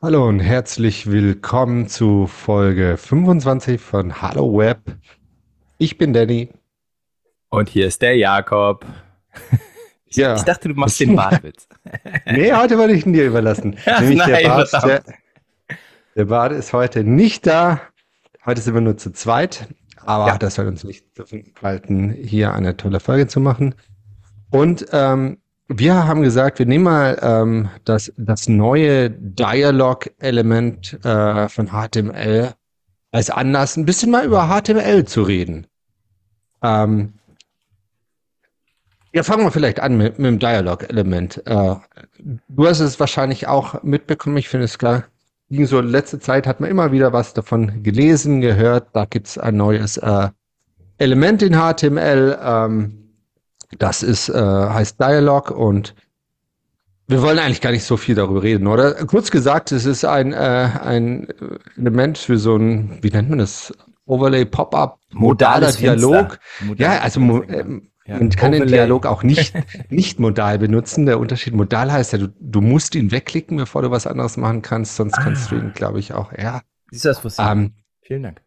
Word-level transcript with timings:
Hallo 0.00 0.28
und 0.28 0.38
herzlich 0.38 1.10
willkommen 1.10 1.88
zu 1.88 2.28
Folge 2.28 2.96
25 2.96 3.80
von 3.80 4.22
Hallo 4.22 4.56
Web. 4.56 4.78
Ich 5.76 5.98
bin 5.98 6.12
Danny. 6.12 6.50
Und 7.48 7.68
hier 7.68 7.88
ist 7.88 8.00
der 8.00 8.16
Jakob. 8.16 8.86
Ich, 10.06 10.16
ja. 10.18 10.36
ich 10.36 10.42
dachte, 10.42 10.68
du 10.68 10.74
machst 10.74 11.00
den 11.00 11.16
Badwitz. 11.16 11.66
nee, 12.26 12.52
heute 12.52 12.78
wollte 12.78 12.94
ich 12.94 13.06
ihn 13.06 13.12
dir 13.12 13.26
überlassen. 13.26 13.76
Nämlich 13.98 14.18
Nein, 14.18 14.28
der, 14.28 14.48
Bart, 14.48 14.72
der, 14.84 15.02
der 16.14 16.24
Bart 16.26 16.52
ist 16.52 16.72
heute 16.72 17.02
nicht 17.02 17.44
da. 17.48 17.80
Heute 18.46 18.60
sind 18.60 18.74
wir 18.74 18.80
nur 18.80 18.98
zu 18.98 19.10
zweit. 19.10 19.66
Aber 20.06 20.28
ja. 20.28 20.38
das 20.38 20.54
soll 20.54 20.68
uns 20.68 20.84
nicht 20.84 21.18
davon 21.18 21.42
halten, 21.60 22.10
hier 22.10 22.54
eine 22.54 22.76
tolle 22.76 23.00
Folge 23.00 23.26
zu 23.26 23.40
machen. 23.40 23.74
Und 24.50 24.86
ähm, 24.92 25.38
wir 25.68 26.06
haben 26.06 26.22
gesagt, 26.22 26.58
wir 26.58 26.66
nehmen 26.66 26.84
mal 26.84 27.18
ähm, 27.20 27.68
das, 27.84 28.12
das 28.16 28.48
neue 28.48 29.10
Dialog-Element 29.10 31.04
äh, 31.04 31.48
von 31.48 31.68
HTML 31.68 32.54
als 33.12 33.30
Anlass, 33.30 33.76
ein 33.76 33.84
bisschen 33.84 34.10
mal 34.10 34.24
über 34.24 34.48
HTML 34.48 35.04
zu 35.04 35.22
reden. 35.22 35.66
Ähm, 36.62 37.14
ja, 39.12 39.22
fangen 39.22 39.44
wir 39.44 39.50
vielleicht 39.50 39.80
an 39.80 39.96
mit, 39.96 40.18
mit 40.18 40.26
dem 40.26 40.38
Dialog-Element. 40.38 41.46
Äh, 41.46 41.76
du 42.48 42.66
hast 42.66 42.80
es 42.80 42.98
wahrscheinlich 42.98 43.46
auch 43.46 43.82
mitbekommen, 43.82 44.38
ich 44.38 44.48
finde 44.48 44.64
es 44.64 44.78
klar. 44.78 45.04
Ging 45.50 45.66
so 45.66 45.80
letzte 45.80 46.18
Zeit 46.18 46.46
hat 46.46 46.60
man 46.60 46.70
immer 46.70 46.92
wieder 46.92 47.12
was 47.12 47.32
davon 47.32 47.82
gelesen, 47.82 48.40
gehört. 48.40 48.88
Da 48.92 49.06
gibt 49.06 49.28
es 49.28 49.38
ein 49.38 49.56
neues 49.56 49.96
äh, 49.96 50.28
Element 50.98 51.42
in 51.42 51.54
HTML. 51.54 52.38
Ähm, 52.42 52.97
das 53.76 54.02
ist, 54.02 54.28
äh, 54.28 54.34
heißt 54.34 55.00
Dialog 55.00 55.50
und 55.50 55.94
wir 57.06 57.22
wollen 57.22 57.38
eigentlich 57.38 57.62
gar 57.62 57.70
nicht 57.70 57.84
so 57.84 57.96
viel 57.96 58.14
darüber 58.14 58.42
reden, 58.42 58.66
oder? 58.66 58.94
Kurz 59.06 59.30
gesagt, 59.30 59.72
es 59.72 59.86
ist 59.86 60.04
ein, 60.04 60.32
äh, 60.32 60.70
ein 60.82 61.28
Element 61.76 62.18
für 62.18 62.38
so 62.38 62.56
ein, 62.56 62.98
wie 63.02 63.10
nennt 63.10 63.30
man 63.30 63.38
das? 63.38 63.72
Overlay 64.04 64.44
Pop-up, 64.44 64.98
modaler 65.10 65.72
Dialog. 65.72 66.38
Modal 66.60 66.76
ja, 66.78 67.00
also 67.00 67.20
mo 67.20 67.42
äh, 67.42 67.64
ja, 68.06 68.16
man 68.16 68.30
kann 68.30 68.50
Overlay. 68.52 68.60
den 68.60 68.68
Dialog 68.68 69.04
auch 69.04 69.22
nicht, 69.22 69.54
nicht 69.90 70.18
modal 70.18 70.58
benutzen. 70.58 71.04
Der 71.04 71.18
Unterschied 71.18 71.54
modal 71.54 71.92
heißt 71.92 72.12
ja, 72.12 72.18
du, 72.18 72.28
du 72.40 72.60
musst 72.62 72.94
ihn 72.94 73.10
wegklicken, 73.10 73.58
bevor 73.58 73.82
du 73.82 73.90
was 73.90 74.06
anderes 74.06 74.38
machen 74.38 74.62
kannst, 74.62 74.96
sonst 74.96 75.14
ah. 75.18 75.22
kannst 75.22 75.50
du 75.50 75.56
ihn, 75.56 75.72
glaube 75.74 75.98
ich, 75.98 76.14
auch, 76.14 76.32
ja. 76.32 76.62
Siehst 76.90 77.04
du 77.04 77.08
das, 77.08 77.24
was 77.24 77.38
ähm, 77.38 77.74
Vielen 78.00 78.22
Dank. 78.22 78.40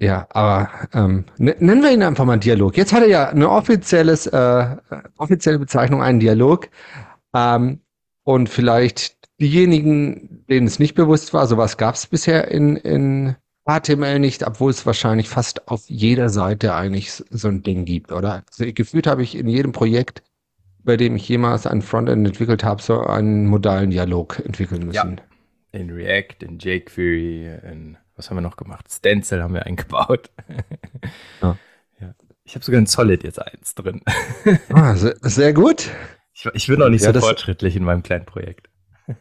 Ja, 0.00 0.28
aber 0.30 0.70
ähm, 0.94 1.24
nennen 1.38 1.82
wir 1.82 1.90
ihn 1.90 2.02
einfach 2.02 2.24
mal 2.24 2.36
Dialog. 2.38 2.76
Jetzt 2.76 2.92
hat 2.92 3.02
er 3.02 3.08
ja 3.08 3.28
eine 3.30 3.50
offizielles, 3.50 4.28
äh, 4.28 4.76
offizielle 5.16 5.58
Bezeichnung, 5.58 6.02
einen 6.02 6.20
Dialog. 6.20 6.68
Ähm, 7.34 7.80
und 8.22 8.48
vielleicht 8.48 9.16
diejenigen, 9.40 10.44
denen 10.48 10.66
es 10.66 10.78
nicht 10.78 10.94
bewusst 10.94 11.34
war, 11.34 11.46
sowas 11.46 11.78
gab 11.78 11.96
es 11.96 12.06
bisher 12.06 12.48
in, 12.48 12.76
in 12.76 13.36
HTML 13.66 14.18
nicht, 14.18 14.46
obwohl 14.46 14.70
es 14.70 14.86
wahrscheinlich 14.86 15.28
fast 15.28 15.68
auf 15.68 15.88
jeder 15.88 16.28
Seite 16.28 16.74
eigentlich 16.74 17.12
so 17.12 17.48
ein 17.48 17.62
Ding 17.62 17.84
gibt, 17.84 18.12
oder? 18.12 18.44
Also, 18.50 18.72
gefühlt 18.72 19.06
habe 19.06 19.22
ich 19.22 19.36
in 19.36 19.48
jedem 19.48 19.72
Projekt, 19.72 20.22
bei 20.84 20.96
dem 20.96 21.16
ich 21.16 21.28
jemals 21.28 21.66
ein 21.66 21.82
Frontend 21.82 22.26
entwickelt 22.26 22.64
habe, 22.64 22.80
so 22.80 23.00
einen 23.00 23.46
modalen 23.46 23.90
Dialog 23.90 24.40
entwickeln 24.44 24.86
müssen. 24.86 25.20
Ja. 25.72 25.80
In 25.80 25.90
React, 25.90 26.44
in 26.44 26.58
jQuery, 26.58 27.58
in 27.70 27.98
was 28.18 28.28
haben 28.28 28.36
wir 28.36 28.42
noch 28.42 28.56
gemacht? 28.56 28.86
Stencil 28.90 29.42
haben 29.42 29.54
wir 29.54 29.64
eingebaut. 29.64 30.30
Ja. 31.40 31.56
ja. 32.00 32.14
Ich 32.44 32.54
habe 32.54 32.64
sogar 32.64 32.80
ein 32.80 32.86
Solid 32.86 33.22
jetzt 33.24 33.40
eins 33.40 33.74
drin. 33.74 34.02
Ah, 34.70 34.96
sehr, 34.96 35.16
sehr 35.22 35.52
gut. 35.52 35.88
Ich, 36.32 36.46
ich, 36.52 36.66
bin 36.66 36.80
noch 36.80 36.88
nicht 36.88 37.04
ja, 37.04 37.12
so 37.14 37.20
fortschrittlich 37.20 37.76
in 37.76 37.84
meinem 37.84 38.02
kleinen 38.02 38.26
Projekt. 38.26 38.68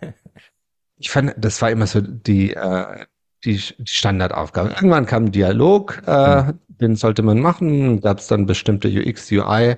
Ich 0.99 1.11
fand, 1.11 1.35
das 1.37 1.61
war 1.61 1.69
immer 1.69 1.85
so 1.85 2.01
die, 2.01 2.55
äh, 2.55 3.05
die 3.45 3.59
Standardaufgabe. 3.59 4.69
Irgendwann 4.69 5.05
kam 5.05 5.25
ein 5.25 5.31
Dialog, 5.31 6.01
äh, 6.07 6.41
mhm. 6.41 6.59
den 6.69 6.95
sollte 6.95 7.21
man 7.21 7.39
machen. 7.39 8.01
Gab 8.01 8.17
es 8.17 8.25
dann 8.25 8.47
bestimmte 8.47 8.87
UX, 8.87 9.31
UI 9.31 9.75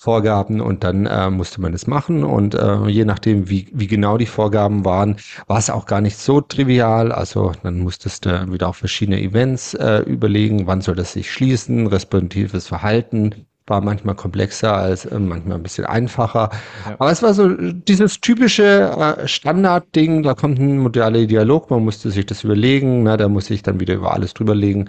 Vorgaben 0.00 0.60
und 0.60 0.84
dann 0.84 1.06
äh, 1.06 1.28
musste 1.28 1.60
man 1.60 1.72
das 1.72 1.88
machen 1.88 2.22
und 2.22 2.54
äh, 2.54 2.86
je 2.86 3.04
nachdem, 3.04 3.50
wie, 3.50 3.66
wie 3.72 3.88
genau 3.88 4.16
die 4.16 4.26
Vorgaben 4.26 4.84
waren, 4.84 5.16
war 5.48 5.58
es 5.58 5.70
auch 5.70 5.86
gar 5.86 6.00
nicht 6.00 6.16
so 6.18 6.40
trivial. 6.40 7.10
Also 7.10 7.50
dann 7.64 7.80
musstest 7.80 8.24
du 8.24 8.52
wieder 8.52 8.68
auch 8.68 8.76
verschiedene 8.76 9.20
Events 9.20 9.74
äh, 9.74 10.02
überlegen, 10.02 10.68
wann 10.68 10.82
soll 10.82 10.94
das 10.94 11.14
sich 11.14 11.32
schließen, 11.32 11.88
responsives 11.88 12.68
Verhalten 12.68 13.46
war 13.66 13.80
manchmal 13.80 14.14
komplexer 14.14 14.72
als 14.72 15.04
äh, 15.04 15.18
manchmal 15.18 15.56
ein 15.56 15.64
bisschen 15.64 15.84
einfacher. 15.84 16.50
Ja. 16.86 16.94
Aber 17.00 17.10
es 17.10 17.20
war 17.20 17.34
so 17.34 17.48
dieses 17.48 18.20
typische 18.20 19.16
äh, 19.18 19.26
Standardding, 19.26 20.22
da 20.22 20.34
kommt 20.34 20.60
ein 20.60 20.78
modeller 20.78 21.26
Dialog, 21.26 21.70
man 21.70 21.84
musste 21.84 22.12
sich 22.12 22.24
das 22.24 22.44
überlegen, 22.44 23.02
na, 23.02 23.16
da 23.16 23.28
muss 23.28 23.50
ich 23.50 23.64
dann 23.64 23.80
wieder 23.80 23.94
über 23.94 24.12
alles 24.14 24.32
drüberlegen. 24.32 24.88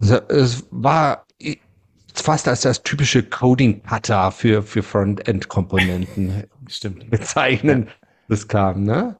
Also, 0.00 0.16
es 0.28 0.66
war 0.72 1.24
fast 2.14 2.48
als 2.48 2.62
das 2.62 2.82
typische 2.82 3.22
Coding-Putter 3.22 4.30
für, 4.30 4.62
für 4.62 4.82
Frontend-Komponenten 4.82 6.44
bezeichnen. 7.10 7.88
Das 8.28 8.48
kam, 8.48 8.84
ne? 8.84 9.16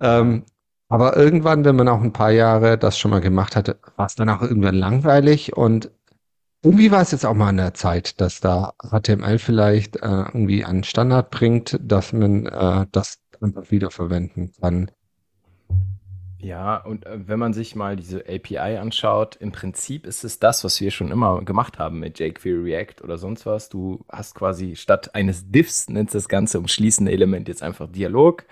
Ähm, 0.00 0.44
aber 0.88 1.16
irgendwann, 1.16 1.64
wenn 1.64 1.76
man 1.76 1.88
auch 1.88 2.00
ein 2.00 2.12
paar 2.12 2.30
Jahre 2.30 2.78
das 2.78 2.98
schon 2.98 3.10
mal 3.10 3.20
gemacht 3.20 3.56
hatte, 3.56 3.78
war 3.96 4.06
es 4.06 4.14
dann 4.14 4.30
auch 4.30 4.42
irgendwann 4.42 4.74
langweilig 4.74 5.56
und 5.56 5.90
irgendwie 6.62 6.90
war 6.90 7.02
es 7.02 7.12
jetzt 7.12 7.24
auch 7.24 7.34
mal 7.34 7.48
an 7.48 7.58
der 7.58 7.74
Zeit, 7.74 8.20
dass 8.20 8.40
da 8.40 8.72
HTML 8.82 9.38
vielleicht 9.38 9.96
äh, 9.96 10.00
irgendwie 10.00 10.64
einen 10.64 10.82
Standard 10.82 11.30
bringt, 11.30 11.78
dass 11.80 12.12
man 12.12 12.46
äh, 12.46 12.86
das 12.90 13.18
einfach 13.40 13.70
wiederverwenden 13.70 14.52
kann. 14.60 14.90
Ja, 16.40 16.76
und 16.76 17.04
äh, 17.04 17.26
wenn 17.26 17.38
man 17.38 17.52
sich 17.52 17.74
mal 17.74 17.96
diese 17.96 18.20
API 18.20 18.76
anschaut, 18.78 19.36
im 19.36 19.50
Prinzip 19.50 20.06
ist 20.06 20.22
es 20.22 20.38
das, 20.38 20.62
was 20.62 20.80
wir 20.80 20.92
schon 20.92 21.10
immer 21.10 21.42
gemacht 21.42 21.78
haben 21.80 21.98
mit 21.98 22.20
jQuery 22.20 22.62
React 22.74 23.02
oder 23.02 23.18
sonst 23.18 23.44
was. 23.44 23.68
Du 23.68 24.04
hast 24.08 24.36
quasi 24.36 24.76
statt 24.76 25.14
eines 25.16 25.50
Diffs, 25.50 25.88
nennst 25.88 26.14
das 26.14 26.28
Ganze 26.28 26.60
umschließende 26.60 27.10
Element 27.10 27.48
jetzt 27.48 27.62
einfach 27.62 27.88
Dialog. 27.90 28.44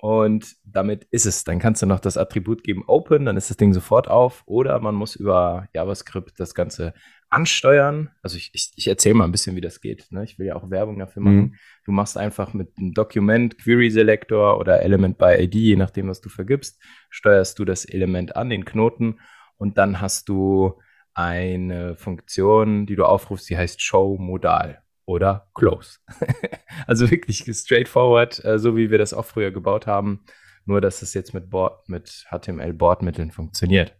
Und 0.00 0.54
damit 0.64 1.08
ist 1.10 1.26
es. 1.26 1.42
Dann 1.42 1.58
kannst 1.58 1.82
du 1.82 1.86
noch 1.86 1.98
das 1.98 2.16
Attribut 2.16 2.62
geben 2.62 2.84
Open, 2.86 3.24
dann 3.24 3.36
ist 3.36 3.50
das 3.50 3.56
Ding 3.56 3.72
sofort 3.72 4.08
auf. 4.08 4.44
Oder 4.46 4.78
man 4.78 4.94
muss 4.94 5.16
über 5.16 5.68
JavaScript 5.74 6.38
das 6.38 6.54
Ganze 6.54 6.94
ansteuern. 7.30 8.10
Also 8.22 8.36
ich, 8.36 8.50
ich, 8.54 8.70
ich 8.76 8.86
erzähle 8.86 9.16
mal 9.16 9.24
ein 9.24 9.32
bisschen, 9.32 9.56
wie 9.56 9.60
das 9.60 9.80
geht. 9.80 10.06
Ne? 10.10 10.22
Ich 10.22 10.38
will 10.38 10.46
ja 10.46 10.54
auch 10.54 10.70
Werbung 10.70 11.00
dafür 11.00 11.22
machen. 11.22 11.36
Mhm. 11.36 11.54
Du 11.84 11.90
machst 11.90 12.16
einfach 12.16 12.54
mit 12.54 12.78
einem 12.78 12.94
Dokument, 12.94 13.58
Query 13.58 13.90
Selector 13.90 14.58
oder 14.58 14.82
Element 14.82 15.18
by 15.18 15.34
ID, 15.36 15.54
je 15.56 15.76
nachdem, 15.76 16.08
was 16.08 16.20
du 16.20 16.28
vergibst, 16.28 16.80
steuerst 17.10 17.58
du 17.58 17.64
das 17.64 17.84
Element 17.84 18.36
an, 18.36 18.50
den 18.50 18.64
Knoten, 18.64 19.18
und 19.56 19.76
dann 19.76 20.00
hast 20.00 20.28
du 20.28 20.80
eine 21.12 21.96
Funktion, 21.96 22.86
die 22.86 22.94
du 22.94 23.04
aufrufst, 23.04 23.50
die 23.50 23.58
heißt 23.58 23.82
Show 23.82 24.16
Modal 24.18 24.82
oder 25.08 25.48
Close. 25.54 25.98
also 26.86 27.10
wirklich 27.10 27.44
straightforward, 27.50 28.44
äh, 28.44 28.58
so 28.58 28.76
wie 28.76 28.90
wir 28.90 28.98
das 28.98 29.14
auch 29.14 29.24
früher 29.24 29.50
gebaut 29.50 29.86
haben, 29.86 30.24
nur 30.66 30.82
dass 30.82 31.00
es 31.00 31.14
jetzt 31.14 31.32
mit, 31.32 31.48
Board, 31.48 31.88
mit 31.88 32.26
HTML-Bordmitteln 32.30 33.30
funktioniert. 33.30 33.96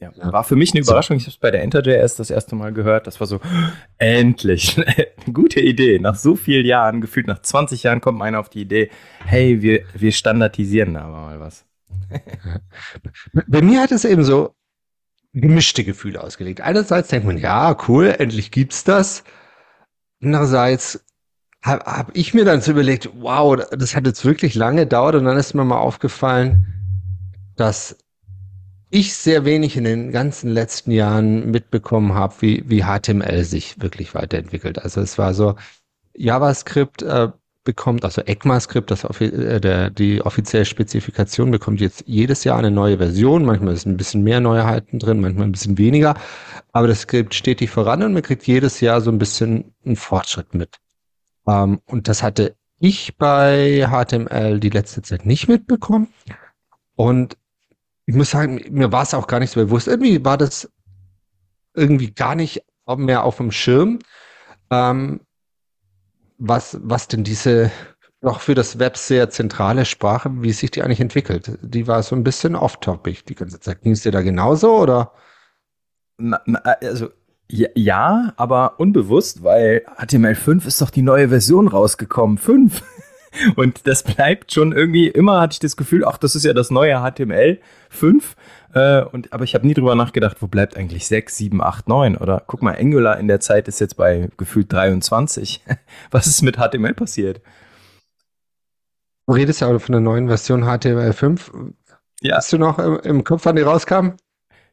Ja, 0.00 0.10
war 0.32 0.44
für 0.44 0.56
mich 0.56 0.74
eine 0.74 0.82
Überraschung. 0.82 1.16
Ich 1.16 1.22
habe 1.22 1.30
es 1.30 1.38
bei 1.38 1.50
der 1.50 1.62
Enter.js 1.62 2.16
das 2.16 2.28
erste 2.28 2.54
Mal 2.54 2.72
gehört. 2.72 3.06
Das 3.06 3.18
war 3.20 3.26
so, 3.28 3.40
endlich, 3.98 4.76
gute 5.32 5.60
Idee. 5.60 6.00
Nach 6.00 6.16
so 6.16 6.34
vielen 6.34 6.66
Jahren, 6.66 7.00
gefühlt 7.00 7.28
nach 7.28 7.40
20 7.40 7.84
Jahren, 7.84 8.00
kommt 8.00 8.20
einer 8.20 8.40
auf 8.40 8.50
die 8.50 8.62
Idee, 8.62 8.90
hey, 9.24 9.62
wir, 9.62 9.84
wir 9.94 10.10
standardisieren 10.10 10.94
da 10.94 11.06
mal 11.06 11.38
was. 11.38 11.64
Bei 13.46 13.62
mir 13.62 13.80
hat 13.80 13.92
es 13.92 14.04
eben 14.04 14.24
so 14.24 14.54
gemischte 15.40 15.84
Gefühle 15.84 16.22
ausgelegt. 16.22 16.62
Einerseits 16.62 17.08
denkt 17.08 17.26
man, 17.26 17.36
ja, 17.38 17.76
cool, 17.88 18.14
endlich 18.18 18.50
gibt's 18.50 18.84
das. 18.84 19.22
Andererseits 20.22 21.04
habe 21.62 21.84
hab 21.84 22.16
ich 22.16 22.32
mir 22.32 22.44
dann 22.44 22.62
so 22.62 22.72
überlegt, 22.72 23.10
wow, 23.18 23.56
das 23.70 23.94
hat 23.94 24.06
jetzt 24.06 24.24
wirklich 24.24 24.54
lange 24.54 24.82
gedauert 24.82 25.14
und 25.14 25.24
dann 25.24 25.36
ist 25.36 25.54
mir 25.54 25.64
mal 25.64 25.78
aufgefallen, 25.78 26.66
dass 27.56 27.98
ich 28.88 29.14
sehr 29.14 29.44
wenig 29.44 29.76
in 29.76 29.84
den 29.84 30.10
ganzen 30.10 30.50
letzten 30.50 30.90
Jahren 30.90 31.50
mitbekommen 31.50 32.14
habe, 32.14 32.34
wie, 32.40 32.64
wie 32.66 32.84
HTML 32.84 33.44
sich 33.44 33.80
wirklich 33.80 34.14
weiterentwickelt. 34.14 34.78
Also 34.78 35.00
es 35.00 35.18
war 35.18 35.34
so, 35.34 35.56
JavaScript 36.14 37.02
äh, 37.02 37.28
bekommt, 37.66 38.04
also 38.04 38.22
ECMAScript, 38.22 38.90
das 38.90 39.04
äh, 39.20 39.60
der, 39.60 39.90
die 39.90 40.22
offizielle 40.22 40.64
Spezifikation 40.64 41.50
bekommt 41.50 41.82
jetzt 41.82 42.04
jedes 42.06 42.44
Jahr 42.44 42.58
eine 42.58 42.70
neue 42.70 42.96
Version. 42.96 43.44
Manchmal 43.44 43.74
ist 43.74 43.84
ein 43.84 43.98
bisschen 43.98 44.22
mehr 44.22 44.40
Neuheiten 44.40 44.98
drin, 44.98 45.20
manchmal 45.20 45.46
ein 45.46 45.52
bisschen 45.52 45.76
weniger. 45.76 46.14
Aber 46.72 46.86
das 46.88 47.02
Skript 47.02 47.34
stetig 47.34 47.68
voran 47.68 48.02
und 48.02 48.14
man 48.14 48.22
kriegt 48.22 48.46
jedes 48.46 48.80
Jahr 48.80 49.02
so 49.02 49.10
ein 49.10 49.18
bisschen 49.18 49.74
einen 49.84 49.96
Fortschritt 49.96 50.54
mit. 50.54 50.78
Ähm, 51.46 51.80
und 51.84 52.08
das 52.08 52.22
hatte 52.22 52.56
ich 52.78 53.18
bei 53.18 53.86
HTML 53.86 54.58
die 54.60 54.70
letzte 54.70 55.02
Zeit 55.02 55.26
nicht 55.26 55.48
mitbekommen. 55.48 56.08
Und 56.94 57.36
ich 58.06 58.14
muss 58.14 58.30
sagen, 58.30 58.62
mir 58.70 58.92
war 58.92 59.02
es 59.02 59.12
auch 59.12 59.26
gar 59.26 59.40
nicht 59.40 59.50
so 59.50 59.60
bewusst. 59.60 59.88
Irgendwie 59.88 60.24
war 60.24 60.38
das 60.38 60.70
irgendwie 61.74 62.12
gar 62.12 62.34
nicht 62.34 62.62
mehr 62.96 63.24
auf 63.24 63.36
dem 63.36 63.50
Schirm, 63.50 63.98
ähm, 64.70 65.20
was, 66.38 66.78
was 66.82 67.08
denn 67.08 67.24
diese 67.24 67.70
noch 68.22 68.40
für 68.40 68.54
das 68.54 68.78
Web 68.78 68.96
sehr 68.96 69.30
zentrale 69.30 69.84
Sprache, 69.84 70.30
wie 70.42 70.52
sich 70.52 70.70
die 70.70 70.82
eigentlich 70.82 71.00
entwickelt. 71.00 71.58
Die 71.62 71.86
war 71.86 72.02
so 72.02 72.16
ein 72.16 72.24
bisschen 72.24 72.56
off-topic 72.56 73.24
die 73.28 73.34
ganze 73.34 73.60
Zeit. 73.60 73.82
Ging 73.82 73.92
es 73.92 74.02
dir 74.02 74.12
da 74.12 74.22
genauso 74.22 74.76
oder? 74.76 75.12
Also 76.80 77.10
ja, 77.48 77.68
ja, 77.74 78.32
aber 78.36 78.80
unbewusst, 78.80 79.44
weil 79.44 79.84
HTML5 79.98 80.66
ist 80.66 80.80
doch 80.80 80.90
die 80.90 81.02
neue 81.02 81.28
Version 81.28 81.68
rausgekommen. 81.68 82.38
5. 82.38 82.82
Und 83.56 83.86
das 83.86 84.02
bleibt 84.02 84.52
schon 84.52 84.72
irgendwie, 84.72 85.08
immer 85.08 85.40
hatte 85.40 85.52
ich 85.52 85.58
das 85.60 85.76
Gefühl, 85.76 86.04
ach, 86.04 86.18
das 86.18 86.34
ist 86.34 86.44
ja 86.44 86.54
das 86.54 86.70
neue 86.70 86.98
HTML 86.98 87.60
5. 87.90 88.34
Äh, 88.76 89.04
und, 89.04 89.32
aber 89.32 89.44
ich 89.44 89.54
habe 89.54 89.66
nie 89.66 89.72
drüber 89.72 89.94
nachgedacht, 89.94 90.36
wo 90.42 90.48
bleibt 90.48 90.76
eigentlich 90.76 91.06
6, 91.06 91.34
7, 91.34 91.62
8, 91.62 91.88
9? 91.88 92.16
Oder 92.18 92.42
guck 92.46 92.60
mal, 92.60 92.76
Angular 92.78 93.18
in 93.18 93.26
der 93.26 93.40
Zeit 93.40 93.68
ist 93.68 93.80
jetzt 93.80 93.96
bei 93.96 94.28
gefühlt 94.36 94.70
23. 94.70 95.64
Was 96.10 96.26
ist 96.26 96.42
mit 96.42 96.58
HTML 96.58 96.92
passiert? 96.92 97.40
Du 99.26 99.32
redest 99.32 99.62
ja 99.62 99.68
auch 99.68 99.78
von 99.78 99.92
der 99.92 100.02
neuen 100.02 100.28
Version 100.28 100.64
HTML5. 100.64 101.72
Ja. 102.20 102.36
Hast 102.36 102.52
du 102.52 102.58
noch 102.58 102.78
im, 102.78 103.00
im 103.00 103.24
Kopf, 103.24 103.46
wann 103.46 103.56
die 103.56 103.62
rauskam? 103.62 104.10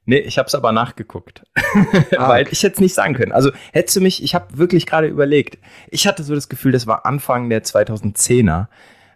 Nee, 0.06 0.20
ich 0.20 0.38
habe 0.38 0.48
es 0.48 0.56
aber 0.56 0.74
nachgeguckt, 0.74 1.44
ah, 2.18 2.28
weil 2.28 2.50
ich 2.52 2.62
jetzt 2.62 2.82
nicht 2.82 2.94
sagen 2.94 3.14
können. 3.14 3.32
Also 3.32 3.52
hättest 3.72 3.96
du 3.96 4.02
mich, 4.02 4.22
ich 4.22 4.36
habe 4.36 4.58
wirklich 4.58 4.86
gerade 4.86 5.08
überlegt. 5.08 5.60
Ich 5.90 6.08
hatte 6.08 6.24
so 6.24 6.36
das 6.36 6.50
Gefühl, 6.50 6.74
das 6.74 6.88
war 6.88 7.06
Anfang 7.06 7.50
der 7.50 7.64
2010er. 7.64 8.68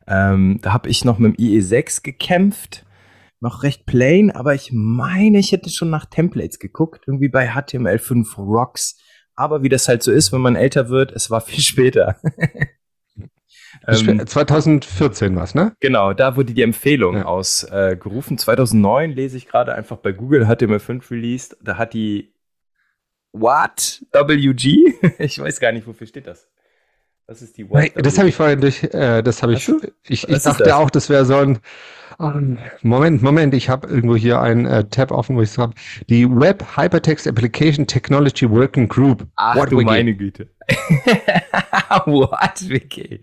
Ähm, 0.07 0.59
da 0.61 0.71
habe 0.71 0.87
ich 0.87 1.03
noch 1.03 1.19
mit 1.19 1.37
dem 1.37 1.45
IE6 1.45 2.03
gekämpft, 2.03 2.85
noch 3.39 3.63
recht 3.63 3.85
plain, 3.85 4.31
aber 4.31 4.55
ich 4.55 4.71
meine, 4.73 5.39
ich 5.39 5.51
hätte 5.51 5.69
schon 5.69 5.89
nach 5.89 6.05
Templates 6.05 6.59
geguckt, 6.59 7.03
irgendwie 7.07 7.29
bei 7.29 7.51
HTML5 7.51 8.35
Rocks. 8.37 8.97
Aber 9.35 9.61
wie 9.61 9.69
das 9.69 9.87
halt 9.87 10.01
so 10.01 10.11
ist, 10.11 10.31
wenn 10.31 10.41
man 10.41 10.55
älter 10.55 10.89
wird, 10.89 11.11
es 11.11 11.29
war 11.29 11.41
viel 11.41 11.59
später. 11.63 12.19
Ähm, 13.87 14.25
2014 14.25 15.35
was, 15.35 15.53
ne? 15.53 15.73
Genau, 15.79 16.13
da 16.13 16.35
wurde 16.35 16.53
die 16.53 16.63
Empfehlung 16.63 17.17
ja. 17.17 17.25
ausgerufen. 17.25 18.35
Äh, 18.35 18.39
2009 18.39 19.11
lese 19.11 19.37
ich 19.37 19.47
gerade 19.47 19.75
einfach 19.75 19.97
bei 19.97 20.11
Google, 20.11 20.45
HTML5 20.45 21.11
released. 21.11 21.57
Da 21.61 21.77
hat 21.77 21.93
die 21.93 22.33
What? 23.33 24.03
WG? 24.13 24.93
ich 25.19 25.39
weiß 25.39 25.59
gar 25.59 25.71
nicht, 25.71 25.85
wofür 25.85 26.07
steht 26.07 26.27
das. 26.27 26.49
Was 27.27 27.41
ist 27.41 27.57
die 27.57 27.69
What? 27.69 27.91
Das 27.95 28.18
habe 28.18 28.29
ich 28.29 28.35
vorhin 28.35 28.62
durch, 28.62 28.83
äh, 28.83 29.21
das 29.21 29.44
habe 29.44 29.53
ich, 29.53 29.69
ich, 30.07 30.29
ich 30.29 30.44
dachte 30.44 30.75
auch, 30.77 30.89
das 30.89 31.09
wäre 31.09 31.25
so 31.25 31.35
ein, 31.35 31.59
Moment, 32.81 33.21
Moment, 33.21 33.53
ich 33.53 33.69
habe 33.69 33.88
irgendwo 33.88 34.15
hier 34.15 34.41
einen 34.41 34.65
äh, 34.65 34.85
Tab 34.85 35.12
offen, 35.12 35.35
wo 35.35 35.41
ich 35.41 35.50
es 35.50 35.57
habe. 35.57 35.74
Die 36.09 36.27
Web 36.27 36.65
Hypertext 36.75 37.27
Application 37.27 37.85
Technology 37.85 38.50
Working 38.50 38.88
Group. 38.88 39.27
Ach 39.35 39.56
What 39.56 39.71
du 39.71 39.81
meine 39.81 40.15
Güte. 40.15 40.47
What 42.06 42.69
Wiki? 42.69 43.19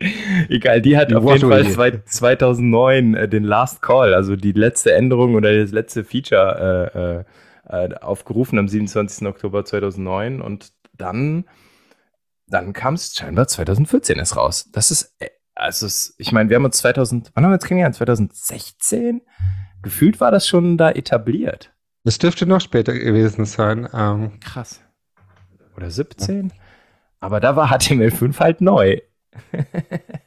Egal, 0.49 0.81
die 0.81 0.97
hat 0.97 1.11
die 1.11 1.17
auf 1.17 1.25
What 1.25 1.39
jeden 1.39 1.51
Fall 1.51 1.65
zwei, 1.67 2.03
2009 2.05 3.15
äh, 3.15 3.29
den 3.29 3.45
Last 3.45 3.83
Call, 3.83 4.15
also 4.15 4.37
die 4.37 4.53
letzte 4.53 4.93
Änderung 4.93 5.35
oder 5.35 5.57
das 5.57 5.73
letzte 5.73 6.05
Feature 6.05 7.25
äh, 7.71 7.75
äh, 7.75 7.85
äh 7.87 7.95
aufgerufen 7.97 8.59
am 8.59 8.69
27. 8.69 9.27
Oktober 9.27 9.65
2009 9.65 10.41
und 10.41 10.73
dann 10.97 11.47
dann 12.47 12.73
kam 12.73 12.95
es 12.95 13.15
scheinbar 13.15 13.49
2014 13.49 14.19
erst 14.19 14.37
raus. 14.37 14.69
Das 14.73 14.91
ist 14.91 15.15
äh, 15.19 15.29
also 15.55 15.87
es, 15.87 16.15
ich 16.19 16.33
meine, 16.33 16.51
wir 16.51 16.57
haben 16.57 16.65
uns 16.65 16.79
2000, 16.79 17.31
wann 17.35 17.45
haben 17.45 17.53
wir 17.53 17.55
uns 17.55 17.65
kennengelernt? 17.65 17.95
2016? 17.95 19.23
Gefühlt 19.83 20.21
war 20.21 20.31
das 20.31 20.49
schon 20.49 20.77
da 20.77 20.91
etabliert. 20.91 21.73
Das 22.05 22.19
dürfte 22.19 22.47
noch 22.47 22.61
später 22.61 22.93
gewesen 22.93 23.45
sein. 23.45 23.89
Ähm. 23.95 24.41
Krass. 24.41 24.81
Oder 25.77 25.91
17? 25.91 26.53
Aber 27.21 27.41
da 27.41 27.57
war 27.57 27.71
HTML5 27.71 28.39
halt 28.39 28.61
neu. 28.61 29.01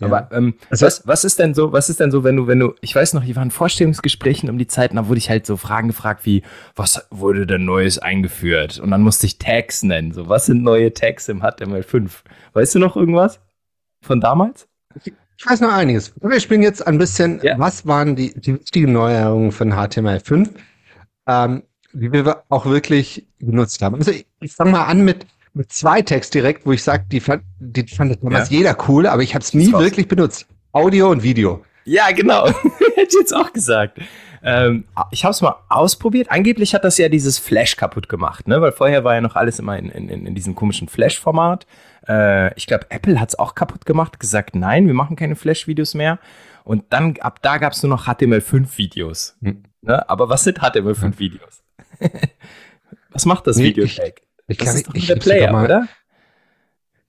Aber 0.00 0.28
ähm, 0.32 0.54
also, 0.70 0.86
was, 0.86 1.06
was 1.06 1.24
ist 1.24 1.38
denn 1.38 1.54
so, 1.54 1.72
was 1.72 1.88
ist 1.88 2.00
denn 2.00 2.10
so, 2.10 2.24
wenn 2.24 2.36
du, 2.36 2.46
wenn 2.46 2.60
du, 2.60 2.74
ich 2.80 2.94
weiß 2.94 3.14
noch, 3.14 3.24
ich 3.24 3.34
war 3.34 3.42
in 3.42 3.50
Vorstellungsgesprächen 3.50 4.48
um 4.48 4.58
die 4.58 4.66
Zeit, 4.66 4.90
und 4.90 4.96
da 4.96 5.08
wurde 5.08 5.18
ich 5.18 5.28
halt 5.28 5.46
so 5.46 5.56
Fragen 5.56 5.88
gefragt 5.88 6.24
wie, 6.24 6.42
was 6.76 7.06
wurde 7.10 7.46
denn 7.46 7.64
Neues 7.64 7.98
eingeführt? 7.98 8.78
Und 8.78 8.90
dann 8.90 9.02
musste 9.02 9.26
ich 9.26 9.38
Tags 9.38 9.82
nennen. 9.82 10.12
So, 10.12 10.28
was 10.28 10.46
sind 10.46 10.62
neue 10.62 10.92
Tags 10.92 11.28
im 11.28 11.42
HTML5? 11.42 12.10
Weißt 12.52 12.74
du 12.74 12.78
noch 12.78 12.96
irgendwas 12.96 13.40
von 14.02 14.20
damals? 14.20 14.68
Ich 15.04 15.46
weiß 15.46 15.60
noch 15.60 15.72
einiges. 15.72 16.12
Wir 16.20 16.40
spielen 16.40 16.62
jetzt 16.62 16.86
ein 16.86 16.98
bisschen, 16.98 17.40
ja. 17.42 17.58
was 17.58 17.86
waren 17.86 18.16
die, 18.16 18.38
die 18.38 18.54
wichtigen 18.54 18.92
Neuerungen 18.92 19.52
von 19.52 19.72
HTML5, 19.72 20.50
ähm, 21.26 21.62
die 21.92 22.12
wir 22.12 22.42
auch 22.48 22.66
wirklich 22.66 23.26
genutzt 23.38 23.80
haben. 23.82 23.96
Also 23.96 24.10
ich, 24.10 24.26
ich 24.40 24.52
fange 24.52 24.72
mal 24.72 24.84
an 24.84 25.04
mit 25.04 25.26
zwei 25.66 26.02
Text 26.02 26.34
direkt, 26.34 26.66
wo 26.66 26.72
ich 26.72 26.82
sage, 26.82 27.04
die 27.10 27.20
fand, 27.20 27.42
die 27.58 27.86
fand 27.86 28.22
damals 28.22 28.50
ja. 28.50 28.58
jeder 28.58 28.76
cool, 28.88 29.06
aber 29.06 29.22
ich 29.22 29.34
habe 29.34 29.42
es 29.42 29.54
nie 29.54 29.72
wirklich 29.72 30.08
benutzt. 30.08 30.46
Audio 30.72 31.10
und 31.10 31.22
Video. 31.22 31.64
Ja, 31.84 32.10
genau. 32.10 32.46
Hätte 32.94 33.08
ich 33.08 33.14
jetzt 33.14 33.34
auch 33.34 33.52
gesagt. 33.52 33.98
Ähm, 34.42 34.84
ich 35.10 35.24
habe 35.24 35.32
es 35.32 35.40
mal 35.40 35.56
ausprobiert. 35.68 36.30
Angeblich 36.30 36.74
hat 36.74 36.84
das 36.84 36.98
ja 36.98 37.08
dieses 37.08 37.38
Flash 37.38 37.76
kaputt 37.76 38.08
gemacht, 38.08 38.46
ne? 38.46 38.60
Weil 38.60 38.72
vorher 38.72 39.04
war 39.04 39.14
ja 39.14 39.20
noch 39.20 39.36
alles 39.36 39.58
immer 39.58 39.78
in, 39.78 39.90
in, 39.90 40.26
in 40.26 40.34
diesem 40.34 40.54
komischen 40.54 40.88
Flash-Format. 40.88 41.66
Äh, 42.06 42.54
ich 42.54 42.66
glaube, 42.66 42.86
Apple 42.90 43.20
hat 43.20 43.30
es 43.30 43.38
auch 43.38 43.54
kaputt 43.54 43.86
gemacht, 43.86 44.20
gesagt, 44.20 44.54
nein, 44.54 44.86
wir 44.86 44.94
machen 44.94 45.16
keine 45.16 45.34
Flash-Videos 45.34 45.94
mehr. 45.94 46.18
Und 46.64 46.84
dann, 46.90 47.16
ab 47.20 47.40
da 47.42 47.58
gab 47.58 47.72
es 47.72 47.82
nur 47.82 47.90
noch 47.90 48.06
HTML5-Videos. 48.06 49.36
Hm. 49.42 49.64
Ne? 49.80 50.08
Aber 50.08 50.28
was 50.28 50.44
sind 50.44 50.60
HTML5-Videos? 50.60 51.62
was 53.10 53.24
macht 53.24 53.46
das 53.46 53.56
nee, 53.56 53.64
Video-Tag? 53.64 54.22
Ich 54.48 54.58
das 54.58 54.82
kann, 54.82 54.94
ist 54.94 55.08
der 55.08 55.16
Player, 55.16 55.52
mal, 55.52 55.64
oder? 55.64 55.88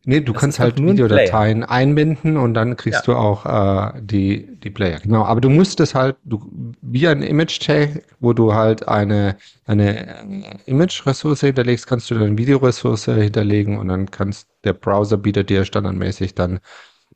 Nee, 0.05 0.21
du 0.21 0.31
das 0.31 0.41
kannst 0.41 0.59
halt 0.59 0.81
Videodateien 0.81 1.63
einbinden 1.63 2.37
und 2.37 2.53
dann 2.53 2.77
kriegst 2.77 3.05
ja. 3.05 3.13
du 3.13 3.19
auch 3.19 3.45
äh, 3.45 4.01
die, 4.01 4.47
die 4.63 4.69
Player. 4.69 4.99
Genau, 4.99 5.25
aber 5.25 5.41
du 5.41 5.49
musst 5.49 5.79
es 5.81 5.93
halt, 5.93 6.15
du, 6.23 6.41
wie 6.81 7.07
ein 7.07 7.21
Image-Tag, 7.21 8.03
wo 8.19 8.33
du 8.33 8.53
halt 8.53 8.87
eine, 8.87 9.35
eine 9.65 10.07
äh, 10.07 10.41
Image-Ressource 10.65 11.41
hinterlegst, 11.41 11.85
kannst 11.85 12.09
du 12.09 12.15
dann 12.15 12.37
Videoressource 12.37 13.05
hinterlegen 13.05 13.77
und 13.77 13.89
dann 13.89 14.09
kannst 14.09 14.47
der 14.63 14.73
Browser 14.73 15.17
bietet 15.17 15.49
dir 15.49 15.65
standardmäßig 15.65 16.33
dann 16.33 16.59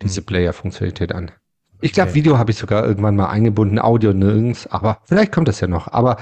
diese 0.02 0.22
mhm. 0.22 0.26
Player-Funktionalität 0.26 1.14
an. 1.14 1.32
Ich 1.80 1.94
glaube, 1.94 2.12
okay. 2.12 2.20
Video 2.20 2.38
habe 2.38 2.52
ich 2.52 2.58
sogar 2.58 2.86
irgendwann 2.86 3.16
mal 3.16 3.28
eingebunden, 3.28 3.80
Audio 3.80 4.14
nirgends, 4.14 4.68
aber 4.68 5.00
vielleicht 5.06 5.32
kommt 5.32 5.48
das 5.48 5.60
ja 5.60 5.68
noch. 5.68 5.92
Aber 5.92 6.18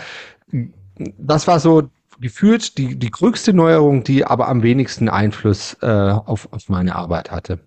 das 1.17 1.47
war 1.47 1.59
so 1.59 1.89
gefühlt 2.21 2.77
die, 2.77 2.97
die 2.97 3.11
größte 3.11 3.53
Neuerung, 3.53 4.03
die 4.03 4.25
aber 4.25 4.47
am 4.47 4.63
wenigsten 4.63 5.09
Einfluss 5.09 5.75
äh, 5.81 5.87
auf, 5.87 6.47
auf 6.53 6.69
meine 6.69 6.95
Arbeit 6.95 7.31
hatte. 7.31 7.59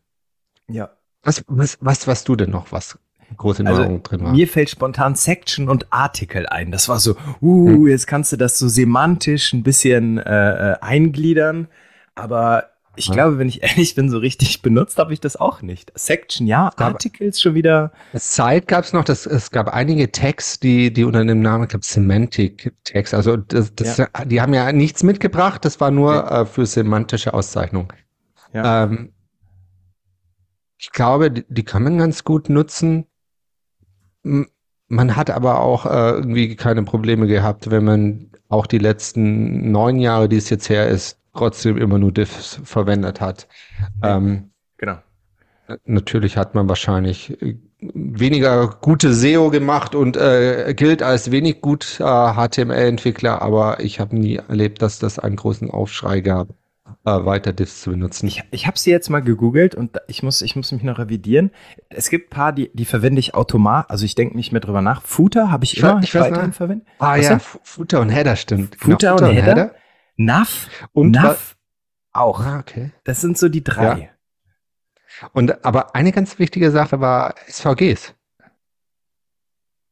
Ja. 0.69 0.91
Was, 1.23 1.45
was, 1.49 1.79
was, 1.81 2.06
was 2.06 2.25
du 2.25 2.37
denn 2.37 2.51
noch, 2.51 2.71
was 2.73 2.99
große 3.37 3.65
Neuerung 3.65 3.85
also, 3.85 4.01
drin 4.03 4.23
war? 4.23 4.33
Mir 4.33 4.47
fällt 4.47 4.70
spontan 4.70 5.17
Section 5.17 5.69
und 5.69 5.93
Artikel 5.93 6.46
ein. 6.46 6.70
Das 6.70 6.89
war 6.89 7.01
so, 7.01 7.17
uh, 7.41 7.69
hm. 7.69 7.89
jetzt 7.89 8.06
kannst 8.06 8.32
du 8.32 8.37
das 8.37 8.58
so 8.58 8.69
semantisch 8.69 9.53
ein 9.53 9.63
bisschen 9.63 10.19
äh, 10.19 10.73
äh 10.73 10.77
eingliedern. 10.81 11.69
Aber 12.15 12.74
ich 12.96 13.08
ja. 13.08 13.15
glaube, 13.15 13.39
wenn 13.39 13.48
ich 13.48 13.63
ehrlich 13.65 13.94
bin, 13.94 14.10
so 14.10 14.19
richtig 14.19 14.63
benutzt 14.63 14.98
habe 14.98 15.13
ich 15.13 15.20
das 15.20 15.36
auch 15.36 15.63
nicht. 15.63 15.93
Section, 15.94 16.46
ja, 16.46 16.70
Articles 16.77 17.41
schon 17.41 17.55
wieder. 17.55 17.93
Site 18.13 18.67
gab 18.67 18.84
es 18.84 18.93
noch, 18.93 19.05
das, 19.05 19.27
es 19.27 19.51
gab 19.51 19.69
einige 19.69 20.10
Tags, 20.13 20.60
die, 20.60 20.93
die 20.93 21.05
unter 21.05 21.24
dem 21.24 21.41
Namen, 21.41 21.65
ich 21.65 21.70
glaube, 21.70 21.84
Semantic 21.84 22.72
Tags, 22.84 23.15
also 23.15 23.36
das, 23.36 23.74
das, 23.74 23.96
ja. 23.96 24.08
die 24.24 24.41
haben 24.41 24.55
ja 24.55 24.72
nichts 24.72 25.03
mitgebracht, 25.03 25.65
das 25.65 25.81
war 25.81 25.91
nur 25.91 26.15
ja. 26.15 26.43
äh, 26.43 26.46
für 26.46 26.67
semantische 26.67 27.34
Auszeichnung. 27.34 27.93
Ähm, 28.55 29.13
ich 30.79 30.93
glaube, 30.93 31.31
die, 31.31 31.44
die, 31.48 31.65
kann 31.65 31.82
man 31.82 31.98
ganz 31.98 32.24
gut 32.24 32.48
nutzen. 32.48 33.06
Man 34.22 35.17
hat 35.17 35.31
aber 35.31 35.60
auch 35.60 35.86
äh, 35.86 36.10
irgendwie 36.10 36.56
keine 36.56 36.82
Probleme 36.84 37.27
gehabt, 37.27 37.70
wenn 37.70 37.84
man 37.84 38.31
auch 38.48 38.67
die 38.67 38.79
letzten 38.79 39.72
neun 39.72 39.98
Jahre, 39.98 40.29
die 40.29 40.36
es 40.36 40.51
jetzt 40.51 40.69
her 40.69 40.89
ist, 40.89 41.19
trotzdem 41.34 41.76
immer 41.76 41.98
nur 41.98 42.12
Diffs 42.12 42.60
verwendet 42.64 43.20
hat. 43.20 43.48
Ähm, 44.03 44.50
genau. 44.79 44.98
Natürlich 45.84 46.36
hat 46.36 46.55
man 46.55 46.69
wahrscheinlich 46.69 47.41
äh, 47.43 47.56
weniger 47.81 48.69
gute 48.81 49.14
SEO 49.14 49.50
gemacht 49.50 49.94
und 49.94 50.17
äh, 50.17 50.74
gilt 50.76 51.03
als 51.03 51.31
wenig 51.31 51.60
gut 51.60 52.00
äh, 52.00 52.05
HTML-Entwickler, 52.05 53.41
aber 53.41 53.81
ich 53.81 54.00
habe 54.00 54.17
nie 54.17 54.36
erlebt, 54.36 54.82
dass 54.82 54.98
das 54.98 55.19
einen 55.19 55.36
großen 55.36 55.70
Aufschrei 55.70 56.20
gab, 56.20 56.48
äh, 57.05 57.10
weiter 57.24 57.53
Diffs 57.55 57.82
zu 57.82 57.91
benutzen. 57.91 58.26
Ich, 58.26 58.43
ich 58.50 58.67
habe 58.67 58.79
sie 58.79 58.91
jetzt 58.91 59.08
mal 59.08 59.20
gegoogelt 59.20 59.74
und 59.74 59.98
ich 60.06 60.22
muss, 60.22 60.43
ich 60.43 60.55
muss 60.55 60.70
mich 60.70 60.82
noch 60.82 60.98
revidieren. 60.98 61.50
Es 61.88 62.10
gibt 62.10 62.29
ein 62.29 62.36
paar, 62.36 62.53
die, 62.53 62.70
die 62.74 62.84
verwende 62.84 63.20
ich 63.20 63.34
automatisch, 63.34 63.91
also 63.91 64.05
ich 64.05 64.14
denke 64.14 64.36
nicht 64.36 64.53
mehr 64.53 64.60
drüber 64.60 64.82
nach. 64.82 65.03
Footer 65.03 65.50
habe 65.50 65.64
ich, 65.64 65.79
immer 65.79 66.00
ich 66.03 66.14
weiterhin 66.14 66.53
verwendet. 66.53 66.86
Ah 66.98 67.17
Was 67.17 67.29
ja, 67.29 67.38
Footer 67.38 68.00
und 68.00 68.10
Header 68.10 68.36
stimmt. 68.36 68.76
Footer, 68.79 68.96
genau, 68.96 69.12
Footer 69.12 69.31
und, 69.31 69.36
Header. 69.36 69.50
Header. 69.50 69.74
NAV 70.17 70.69
und 70.93 71.11
NAV 71.13 71.56
auch. 72.13 72.41
Ah, 72.41 72.59
okay. 72.59 72.93
Das 73.05 73.21
sind 73.21 73.37
so 73.39 73.49
die 73.49 73.65
drei. 73.65 74.11
Ja. 75.21 75.29
Und 75.33 75.65
aber 75.65 75.94
eine 75.94 76.13
ganz 76.13 76.39
wichtige 76.39 76.71
Sache 76.71 77.01
war 77.01 77.35
SVGs. 77.49 78.15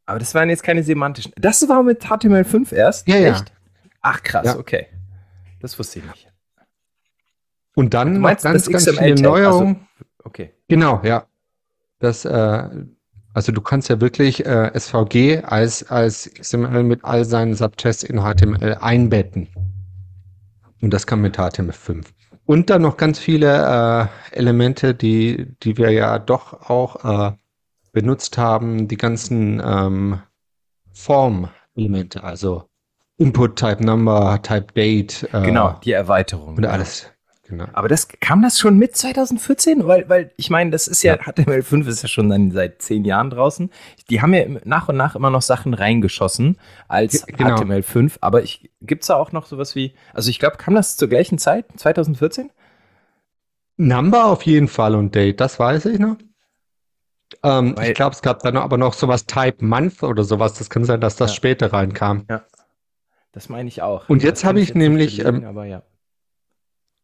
Aber 0.07 0.19
das 0.19 0.35
waren 0.35 0.49
jetzt 0.49 0.63
keine 0.63 0.83
semantischen. 0.83 1.33
Das 1.37 1.69
war 1.69 1.83
mit 1.83 2.05
HTML5 2.05 2.75
erst? 2.75 3.09
Ja, 3.09 3.17
Echt? 3.17 3.49
ja. 3.49 3.55
Ach 4.01 4.23
krass, 4.23 4.47
ja. 4.47 4.59
okay. 4.59 4.89
Das 5.61 5.79
wusste 5.79 6.01
ich 6.01 6.05
nicht. 6.05 6.29
Und 7.75 7.95
dann 7.95 8.19
meinst, 8.19 8.45
ganz, 8.45 8.69
ganz 8.69 8.91
viele 8.91 9.15
Neuerungen. 9.15 9.89
Okay. 10.25 10.53
Genau, 10.69 11.01
ja. 11.05 11.27
Das, 12.01 12.25
äh, 12.25 12.69
also 13.33 13.53
du 13.53 13.61
kannst 13.61 13.89
ja 13.89 14.01
wirklich 14.01 14.45
äh, 14.45 14.79
SVG 14.79 15.45
als, 15.45 15.89
als 15.89 16.31
XML 16.35 16.83
mit 16.83 17.05
all 17.05 17.25
seinen 17.25 17.55
Subtests 17.55 18.03
in 18.03 18.21
HTML 18.21 18.77
einbetten. 18.81 19.49
Und 20.83 20.93
das 20.93 21.07
kann 21.07 21.21
mit 21.23 21.39
HTML5. 21.39 22.05
Und 22.45 22.69
dann 22.69 22.83
noch 22.83 22.97
ganz 22.97 23.19
viele 23.19 24.11
äh, 24.33 24.37
Elemente, 24.37 24.95
die, 24.95 25.47
die 25.63 25.79
wir 25.79 25.91
ja 25.91 26.19
doch 26.19 26.69
auch 26.69 27.31
äh, 27.31 27.33
benutzt 27.93 28.37
haben, 28.37 28.89
die 28.89 28.97
ganzen 28.97 29.63
ähm, 29.65 30.21
Form-Elemente, 30.93 32.25
also 32.25 32.69
Input, 33.17 33.57
Type 33.57 33.85
Number, 33.85 34.41
Type 34.43 34.73
Date. 34.75 35.29
Äh, 35.33 35.43
genau, 35.43 35.79
die 35.85 35.93
Erweiterung. 35.93 36.57
Und 36.57 36.67
alles. 36.67 37.07
Genau. 37.53 37.67
Aber 37.75 37.87
das 37.87 38.09
kam 38.09 38.41
das 38.41 38.59
schon 38.59 38.79
mit 38.79 38.97
2014? 38.97 39.87
Weil, 39.87 40.09
weil 40.09 40.31
ich 40.39 40.49
meine, 40.49 40.71
das 40.71 40.89
ist 40.89 41.03
ja, 41.03 41.17
ja, 41.17 41.21
HTML5 41.21 41.87
ist 41.87 42.01
ja 42.01 42.09
schon 42.09 42.31
dann 42.31 42.51
seit 42.51 42.81
zehn 42.81 43.05
Jahren 43.05 43.29
draußen. 43.29 43.71
Die 44.09 44.23
haben 44.23 44.33
ja 44.33 44.47
nach 44.65 44.89
und 44.89 44.97
nach 44.97 45.17
immer 45.17 45.29
noch 45.29 45.43
Sachen 45.43 45.75
reingeschossen 45.75 46.57
als 46.89 47.27
genau. 47.27 47.57
HTML5. 47.57 48.13
Aber 48.23 48.43
gibt 48.81 49.03
es 49.03 49.09
da 49.09 49.17
auch 49.17 49.33
noch 49.33 49.45
sowas 49.45 49.77
wie, 49.77 49.93
also 50.15 50.31
ich 50.31 50.39
glaube, 50.39 50.57
kam 50.57 50.75
das 50.75 50.97
zur 50.97 51.09
gleichen 51.09 51.37
Zeit, 51.37 51.67
2014? 51.77 52.51
Number 53.77 54.25
auf 54.25 54.45
jeden 54.45 54.69
Fall 54.69 54.95
und 54.95 55.15
Date, 55.15 55.39
das 55.39 55.59
weiß 55.59 55.85
ich 55.85 55.99
noch. 55.99 56.17
Ähm, 57.43 57.77
ich 57.83 57.93
glaube, 57.93 58.15
es 58.15 58.23
gab 58.23 58.39
dann 58.39 58.57
aber 58.57 58.79
noch 58.79 58.95
sowas 58.95 59.27
Type 59.27 59.63
Month 59.63 60.03
oder 60.03 60.25
sowas. 60.25 60.55
Das 60.55 60.71
kann 60.71 60.87
sein, 60.87 61.03
dass 61.03 61.17
das 61.17 61.33
ja. 61.33 61.37
später 61.37 61.71
reinkam. 61.71 62.25
Ja. 62.31 62.47
Das 63.33 63.51
meine 63.51 63.69
ich 63.69 63.83
auch. 63.83 64.09
Und 64.09 64.23
jetzt 64.23 64.43
habe 64.43 64.59
ich, 64.59 64.71
ich 64.71 64.75
nämlich, 64.75 65.19
belegen, 65.19 65.45
ähm, 65.55 65.65
ja. 65.65 65.83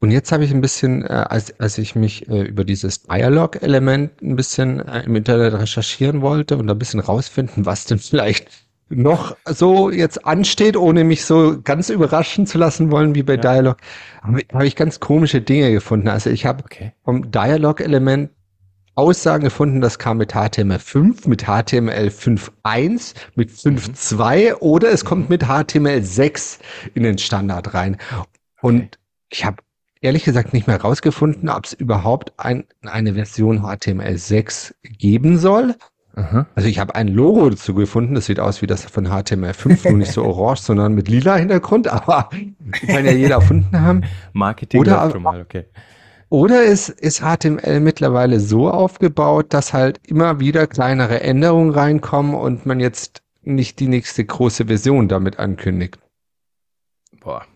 Und 0.01 0.13
jetzt 0.13 0.31
habe 0.31 0.45
ich 0.45 0.53
ein 0.53 0.61
bisschen, 0.61 1.03
äh, 1.05 1.09
als, 1.09 1.59
als 1.59 1.77
ich 1.79 1.97
mich 1.97 2.29
äh, 2.29 2.43
über 2.43 2.65
dieses 2.65 3.03
Dialog-Element 3.03 4.23
ein 4.23 4.37
bisschen 4.37 4.87
äh, 4.87 5.03
im 5.03 5.17
Internet 5.17 5.55
recherchieren 5.55 6.21
wollte 6.21 6.57
und 6.57 6.71
ein 6.71 6.79
bisschen 6.79 7.01
rausfinden, 7.01 7.67
was 7.67 7.85
denn 7.85 7.99
vielleicht 7.99 8.49
noch 8.91 9.37
so 9.45 9.91
jetzt 9.91 10.25
ansteht, 10.25 10.77
ohne 10.77 11.05
mich 11.05 11.25
so 11.25 11.61
ganz 11.63 11.91
überraschen 11.91 12.47
zu 12.47 12.59
lassen 12.59 12.91
wollen 12.91 13.15
wie 13.15 13.25
bei 13.25 13.35
ja. 13.35 13.41
Dialog, 13.41 13.79
habe 14.23 14.43
hab 14.53 14.63
ich 14.63 14.77
ganz 14.77 15.01
komische 15.01 15.41
Dinge 15.41 15.73
gefunden. 15.73 16.09
Also 16.09 16.31
ich 16.31 16.47
habe 16.47 16.65
okay. 16.65 16.93
vom 17.05 17.31
Dialog-Element 17.31 18.31
Aussagen 18.95 19.45
gefunden, 19.45 19.81
das 19.81 20.01
kam 20.01 20.17
mit 20.17 20.35
HTML5, 20.35 21.29
mit 21.29 21.45
HTML5.1, 21.45 23.15
mit 23.37 23.51
5.2 23.51 24.51
mhm. 24.51 24.57
oder 24.59 24.91
es 24.91 25.05
kommt 25.05 25.31
mit 25.31 25.45
HTML6 25.45 26.59
in 26.95 27.05
den 27.05 27.19
Standard 27.19 27.75
rein. 27.75 27.97
Und 28.61 28.83
okay. 28.83 28.89
ich 29.31 29.45
habe 29.45 29.59
ehrlich 30.01 30.25
gesagt 30.25 30.53
nicht 30.53 30.67
mehr 30.67 30.81
rausgefunden, 30.81 31.49
ob 31.49 31.65
es 31.65 31.73
überhaupt 31.73 32.33
ein, 32.37 32.65
eine 32.83 33.15
Version 33.15 33.61
HTML6 33.61 34.75
geben 34.83 35.39
soll. 35.39 35.75
Aha. 36.15 36.47
Also 36.57 36.69
ich 36.69 36.81
habe 36.81 36.97
ein 36.97 37.09
Logo 37.09 37.49
dazu 37.49 37.75
gefunden, 37.75 38.15
das 38.15 38.27
sieht 38.27 38.41
aus 38.41 38.61
wie 38.61 38.67
das 38.67 38.85
von 38.85 39.07
HTML5, 39.07 39.89
nur 39.89 39.99
nicht 39.99 40.13
so 40.13 40.25
orange, 40.25 40.63
sondern 40.63 40.95
mit 40.95 41.09
lila 41.09 41.37
Hintergrund, 41.37 41.87
aber 41.87 42.29
kann 42.87 43.05
ja 43.05 43.13
jeder 43.13 43.37
erfunden 43.37 43.81
haben. 43.81 44.03
Marketing 44.33 44.81
oder, 44.81 45.11
schon 45.11 45.23
mal, 45.23 45.41
okay. 45.41 45.67
Oder 46.31 46.65
ist, 46.65 46.89
ist 46.89 47.23
HTML 47.23 47.81
mittlerweile 47.81 48.41
so 48.41 48.69
aufgebaut, 48.69 49.47
dass 49.55 49.73
halt 49.73 50.01
immer 50.07 50.41
wieder 50.41 50.67
kleinere 50.67 51.21
Änderungen 51.21 51.71
reinkommen 51.71 52.35
und 52.35 52.67
man 52.67 52.81
jetzt 52.81 53.23
nicht 53.43 53.79
die 53.81 53.89
nächste 53.89 54.25
große 54.25 54.67
Version 54.67 55.09
damit 55.09 55.39
ankündigt? 55.39 55.99
Boah. 57.21 57.47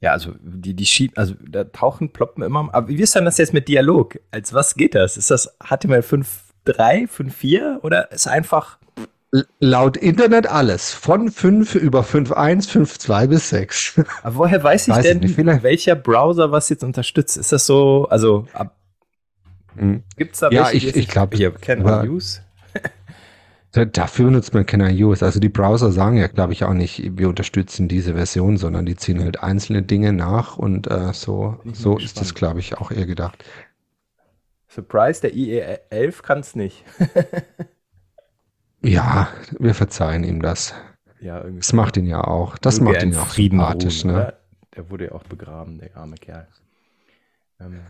Ja, 0.00 0.12
also 0.12 0.34
die, 0.40 0.74
die 0.74 0.86
schieben, 0.86 1.16
also 1.16 1.34
da 1.48 1.64
tauchen, 1.64 2.12
ploppen 2.12 2.42
immer. 2.42 2.68
Aber 2.72 2.88
wie 2.88 3.00
ist 3.00 3.14
denn 3.14 3.24
das 3.24 3.38
jetzt 3.38 3.54
mit 3.54 3.68
Dialog? 3.68 4.18
Als 4.30 4.52
was 4.52 4.74
geht 4.74 4.94
das? 4.94 5.16
Ist 5.16 5.30
das 5.30 5.56
HTML 5.58 6.00
5.3, 6.00 7.08
5.4 7.08 7.80
oder 7.80 8.12
ist 8.12 8.28
einfach 8.28 8.78
Laut 9.58 9.96
Internet 9.96 10.46
alles. 10.46 10.92
Von 10.92 11.30
5 11.30 11.74
über 11.74 12.02
5.1, 12.02 12.70
5.2 12.70 13.26
bis 13.26 13.48
6. 13.50 14.00
Aber 14.22 14.36
woher 14.36 14.62
weiß 14.62 14.88
ich 14.88 14.94
weiß 14.94 15.02
denn, 15.02 15.18
nicht, 15.18 15.36
welcher 15.36 15.96
Browser 15.96 16.52
was 16.52 16.68
jetzt 16.68 16.84
unterstützt? 16.84 17.36
Ist 17.36 17.52
das 17.52 17.66
so, 17.66 18.06
also 18.08 18.46
ab, 18.52 18.76
hm. 19.76 20.02
gibt's 20.16 20.38
da 20.38 20.50
ja, 20.50 20.64
welche? 20.64 20.86
Ja, 20.86 20.90
ich, 20.90 20.96
ich 20.96 21.08
glaube, 21.08 21.36
hier, 21.36 21.50
Kenner 21.52 22.04
Use. 22.04 22.40
Dafür 23.84 24.30
nutzt 24.30 24.54
man 24.54 24.64
Kenner 24.64 24.90
Use. 24.90 25.24
Also 25.24 25.40
die 25.40 25.48
Browser 25.48 25.92
sagen 25.92 26.16
ja, 26.16 26.28
glaube 26.28 26.52
ich, 26.54 26.64
auch 26.64 26.72
nicht, 26.72 27.18
wir 27.18 27.28
unterstützen 27.28 27.88
diese 27.88 28.14
Version, 28.14 28.56
sondern 28.56 28.86
die 28.86 28.96
ziehen 28.96 29.22
halt 29.22 29.42
einzelne 29.42 29.82
Dinge 29.82 30.12
nach 30.12 30.56
und 30.56 30.90
äh, 30.90 31.12
so, 31.12 31.58
so 31.72 31.98
ist 31.98 32.20
das, 32.20 32.34
glaube 32.34 32.60
ich, 32.60 32.78
auch 32.78 32.90
eher 32.90 33.06
gedacht. 33.06 33.44
Surprise, 34.68 35.20
der 35.20 35.34
IE11 35.34 36.22
kann 36.22 36.40
es 36.40 36.54
nicht. 36.54 36.84
Ja, 38.82 39.28
wir 39.58 39.74
verzeihen 39.74 40.22
ihm 40.22 40.42
das. 40.42 40.74
Ja, 41.20 41.38
irgendwie. 41.38 41.58
Das 41.58 41.72
macht 41.72 41.96
ihn 41.96 42.06
ja 42.06 42.22
auch. 42.22 42.56
Das 42.58 42.80
macht 42.80 43.02
ihn 43.02 43.12
ja 43.12 43.22
auch 43.22 43.30
sympathisch, 43.30 44.04
ruhen, 44.04 44.14
ne? 44.14 44.34
Der 44.76 44.90
wurde 44.90 45.06
ja 45.06 45.12
auch 45.12 45.24
begraben, 45.24 45.78
der 45.78 45.96
arme 45.96 46.16
Kerl. 46.16 46.46
Ähm, 47.58 47.80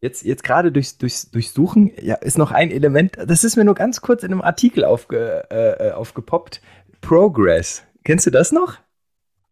jetzt, 0.00 0.24
jetzt 0.24 0.44
gerade 0.44 0.72
durchs, 0.72 0.98
durchs, 0.98 1.30
durchs 1.30 1.54
Suchen, 1.54 1.92
ja, 2.00 2.16
ist 2.16 2.38
noch 2.38 2.52
ein 2.52 2.70
Element, 2.70 3.16
das 3.26 3.44
ist 3.44 3.56
mir 3.56 3.64
nur 3.64 3.74
ganz 3.74 4.00
kurz 4.00 4.22
in 4.22 4.32
einem 4.32 4.42
Artikel 4.42 4.84
aufge, 4.84 5.44
äh, 5.50 5.88
äh 5.88 5.92
aufgepoppt. 5.92 6.60
Progress. 7.00 7.84
Kennst 8.04 8.26
du 8.26 8.30
das 8.30 8.52
noch? 8.52 8.78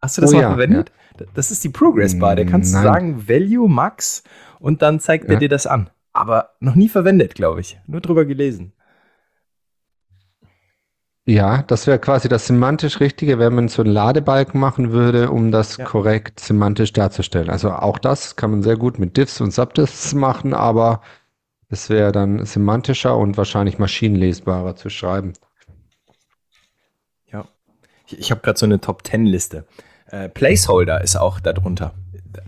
Hast 0.00 0.16
du 0.16 0.22
das 0.22 0.32
oh, 0.32 0.36
mal 0.36 0.42
ja, 0.42 0.48
verwendet? 0.50 0.92
Ja. 1.18 1.26
Das 1.34 1.50
ist 1.50 1.64
die 1.64 1.68
Progress 1.68 2.18
Bar. 2.18 2.36
Da 2.36 2.44
kannst 2.44 2.72
Nein. 2.72 2.82
du 2.82 2.88
sagen 2.88 3.28
Value 3.28 3.68
Max 3.68 4.22
und 4.60 4.82
dann 4.82 5.00
zeigt 5.00 5.24
ja. 5.24 5.34
er 5.34 5.38
dir 5.38 5.48
das 5.48 5.66
an. 5.66 5.90
Aber 6.12 6.50
noch 6.60 6.74
nie 6.74 6.88
verwendet, 6.88 7.34
glaube 7.34 7.60
ich. 7.60 7.78
Nur 7.86 8.00
drüber 8.00 8.24
gelesen. 8.24 8.72
Ja, 11.28 11.60
das 11.60 11.86
wäre 11.86 11.98
quasi 11.98 12.30
das 12.30 12.46
semantisch 12.46 13.00
Richtige, 13.00 13.38
wenn 13.38 13.54
man 13.54 13.68
so 13.68 13.82
einen 13.82 13.92
Ladebalken 13.92 14.58
machen 14.58 14.92
würde, 14.92 15.30
um 15.30 15.52
das 15.52 15.76
ja. 15.76 15.84
korrekt 15.84 16.40
semantisch 16.40 16.94
darzustellen. 16.94 17.50
Also 17.50 17.70
auch 17.70 17.98
das 17.98 18.36
kann 18.36 18.50
man 18.50 18.62
sehr 18.62 18.78
gut 18.78 18.98
mit 18.98 19.18
Diffs 19.18 19.42
und 19.42 19.52
Subdifs 19.52 20.14
machen, 20.14 20.54
aber 20.54 21.02
es 21.68 21.90
wäre 21.90 22.12
dann 22.12 22.46
semantischer 22.46 23.14
und 23.14 23.36
wahrscheinlich 23.36 23.78
maschinenlesbarer 23.78 24.74
zu 24.74 24.88
schreiben. 24.88 25.34
Ja, 27.30 27.44
ich, 28.06 28.18
ich 28.18 28.30
habe 28.30 28.40
gerade 28.40 28.58
so 28.58 28.64
eine 28.64 28.80
Top 28.80 29.04
Ten 29.04 29.26
Liste. 29.26 29.66
Äh, 30.06 30.30
Placeholder 30.30 31.02
ist 31.02 31.16
auch 31.16 31.40
darunter, 31.40 31.92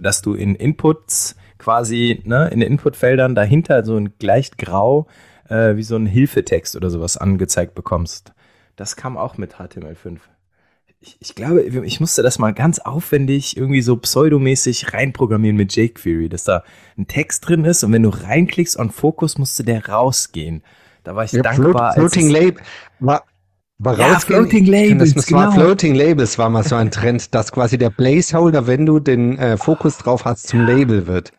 dass 0.01 0.23
du 0.23 0.33
in 0.33 0.55
Inputs 0.55 1.37
quasi, 1.59 2.23
ne, 2.25 2.49
in 2.49 2.61
den 2.61 2.71
Inputfeldern 2.71 3.35
dahinter 3.35 3.85
so 3.85 3.99
ein 3.99 4.15
leicht 4.23 4.57
grau 4.57 5.07
äh, 5.51 5.77
wie 5.77 5.83
so 5.83 5.97
ein 5.97 6.07
Hilfetext 6.07 6.77
oder 6.77 6.89
sowas 6.89 7.19
angezeigt 7.19 7.75
bekommst. 7.75 8.33
Das 8.81 8.97
kam 8.97 9.19
auch 9.19 9.37
mit 9.37 9.57
HTML5. 9.57 10.21
Ich, 11.01 11.19
ich, 11.21 11.35
glaube, 11.35 11.61
ich 11.61 12.01
musste 12.01 12.23
das 12.23 12.39
mal 12.39 12.55
ganz 12.55 12.79
aufwendig 12.79 13.55
irgendwie 13.55 13.83
so 13.83 13.95
pseudomäßig 13.99 14.95
reinprogrammieren 14.95 15.55
mit 15.55 15.77
jQuery, 15.77 16.31
dass 16.31 16.45
da 16.45 16.65
ein 16.97 17.07
Text 17.07 17.47
drin 17.47 17.67
ist 17.67 17.85
und 17.85 17.93
wenn 17.93 18.05
du 18.05 18.09
reinklickst 18.09 18.79
on 18.79 18.89
Focus, 18.89 19.37
musste 19.37 19.65
der 19.65 19.87
rausgehen. 19.87 20.63
Da 21.05 21.15
war 21.15 21.25
ich 21.25 21.33
ja, 21.33 21.43
dankbar. 21.43 21.93
Floating 21.93 22.31
Label 22.31 22.63
war, 23.01 23.25
war 23.77 23.99
ja, 23.99 24.19
Floating 24.19 24.65
Labels. 24.65 25.11
Das, 25.11 25.15
das 25.15 25.27
genau. 25.27 25.41
war 25.41 25.53
Floating 25.53 25.95
Labels 25.95 26.39
war 26.39 26.49
mal 26.49 26.65
so 26.65 26.77
ein 26.77 26.91
Trend, 26.91 27.35
dass 27.35 27.53
quasi 27.53 27.77
der 27.77 27.91
Placeholder, 27.91 28.67
wenn 28.67 28.87
du 28.87 28.99
den 28.99 29.37
äh, 29.37 29.59
Fokus 29.59 29.99
drauf 29.99 30.25
hast, 30.25 30.49
zum 30.49 30.65
Label 30.65 31.07
wird. 31.07 31.35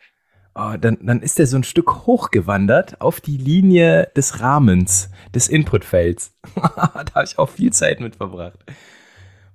Oh, 0.53 0.73
dann, 0.79 0.97
dann 1.01 1.21
ist 1.21 1.39
er 1.39 1.47
so 1.47 1.55
ein 1.55 1.63
Stück 1.63 2.05
hochgewandert 2.05 2.99
auf 2.99 3.21
die 3.21 3.37
Linie 3.37 4.11
des 4.17 4.41
Rahmens, 4.41 5.09
des 5.33 5.47
Inputfelds. 5.47 6.33
da 6.55 6.93
habe 6.93 7.23
ich 7.23 7.39
auch 7.39 7.49
viel 7.49 7.71
Zeit 7.71 8.01
mit 8.01 8.17
verbracht. 8.17 8.59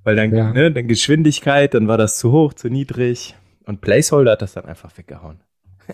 Weil 0.05 0.17
dann, 0.17 0.35
ja. 0.35 0.53
ne, 0.53 0.73
dann 0.73 0.89
Geschwindigkeit, 0.89 1.75
dann 1.75 1.87
war 1.87 1.99
das 1.99 2.17
zu 2.17 2.33
hoch, 2.33 2.55
zu 2.55 2.71
niedrig. 2.71 3.35
Und 3.65 3.83
Placeholder 3.83 4.33
hat 4.33 4.43
das 4.43 4.55
dann 4.55 4.65
einfach 4.65 4.97
weggehauen. 4.97 5.41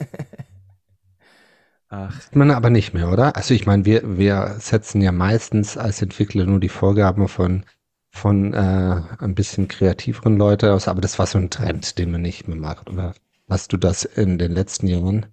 Ach. 1.89 2.15
Man 2.33 2.51
aber 2.53 2.71
nicht 2.71 2.95
mehr, 2.95 3.11
oder? 3.11 3.37
Also 3.37 3.55
ich 3.55 3.67
meine, 3.67 3.85
wir, 3.85 4.17
wir 4.17 4.57
setzen 4.59 5.01
ja 5.03 5.13
meistens 5.13 5.77
als 5.77 6.01
Entwickler 6.01 6.47
nur 6.47 6.61
die 6.61 6.69
Vorgaben 6.69 7.27
von, 7.29 7.65
von 8.11 8.55
äh, 8.55 9.03
ein 9.19 9.35
bisschen 9.35 9.69
kreativeren 9.69 10.37
Leuten 10.37 10.71
aus, 10.71 10.89
aber 10.89 11.01
das 11.01 11.19
war 11.19 11.27
so 11.27 11.39
ein 11.39 11.51
Trend, 11.51 11.99
den 11.99 12.13
man 12.13 12.23
nicht 12.23 12.49
mehr 12.49 12.57
macht, 12.57 12.89
oder? 12.89 13.15
Hast 13.49 13.73
du 13.73 13.77
das 13.77 14.05
in 14.05 14.39
den 14.39 14.53
letzten 14.53 14.87
Jahren 14.87 15.27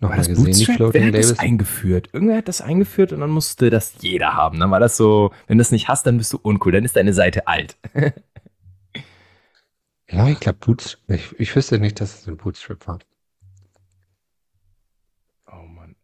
noch 0.00 0.10
war 0.10 0.16
mal 0.18 0.26
gesehen, 0.26 0.44
Bootstrap? 0.44 0.66
die 0.66 0.76
Floating 0.76 1.04
Labels? 1.04 1.28
das 1.28 1.38
eingeführt? 1.38 2.08
Irgendwer 2.12 2.36
hat 2.36 2.48
das 2.48 2.60
eingeführt 2.60 3.12
und 3.12 3.20
dann 3.20 3.30
musste 3.30 3.70
das 3.70 3.94
jeder 4.00 4.34
haben. 4.34 4.60
Dann 4.60 4.70
war 4.70 4.80
das 4.80 4.96
so, 4.96 5.32
wenn 5.46 5.58
du 5.58 5.62
das 5.62 5.72
nicht 5.72 5.88
hast, 5.88 6.06
dann 6.06 6.18
bist 6.18 6.32
du 6.32 6.38
uncool, 6.38 6.72
dann 6.72 6.84
ist 6.84 6.96
deine 6.96 7.14
Seite 7.14 7.46
alt. 7.46 7.76
ja, 10.10 10.28
ich 10.28 10.40
glaube 10.40 10.58
Bootstrap. 10.58 11.00
Ich, 11.08 11.38
ich 11.40 11.56
wüsste 11.56 11.78
nicht, 11.78 12.00
dass 12.00 12.20
es 12.20 12.28
ein 12.28 12.36
Bootstrap 12.36 12.86
war. 12.86 12.98
Oh 15.50 15.66
Mann. 15.66 15.96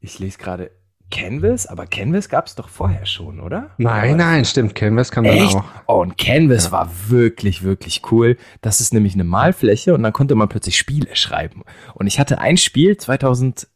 Ich 0.00 0.18
lese 0.18 0.38
gerade 0.38 0.70
Canvas, 1.10 1.66
aber 1.66 1.86
Canvas 1.86 2.28
gab 2.28 2.46
es 2.46 2.54
doch 2.54 2.68
vorher 2.68 3.06
schon, 3.06 3.40
oder? 3.40 3.70
Nein, 3.78 4.16
nein, 4.18 4.44
stimmt. 4.44 4.74
Canvas 4.74 5.10
kann 5.10 5.24
man 5.24 5.38
auch. 5.40 5.64
Oh, 5.86 6.00
und 6.00 6.18
Canvas 6.18 6.66
ja. 6.66 6.72
war 6.72 6.90
wirklich, 7.08 7.62
wirklich 7.62 8.02
cool. 8.12 8.36
Das 8.60 8.80
ist 8.80 8.92
nämlich 8.92 9.14
eine 9.14 9.24
Malfläche 9.24 9.94
und 9.94 10.02
dann 10.02 10.12
konnte 10.12 10.34
man 10.34 10.48
plötzlich 10.48 10.76
Spiele 10.76 11.16
schreiben. 11.16 11.62
Und 11.94 12.06
ich 12.06 12.20
hatte 12.20 12.38
ein 12.38 12.58
Spiel 12.58 12.96
2011 12.96 13.68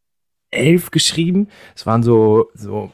geschrieben. 0.91 1.49
Es 1.75 1.87
waren 1.87 2.03
so, 2.03 2.51
so, 2.55 2.93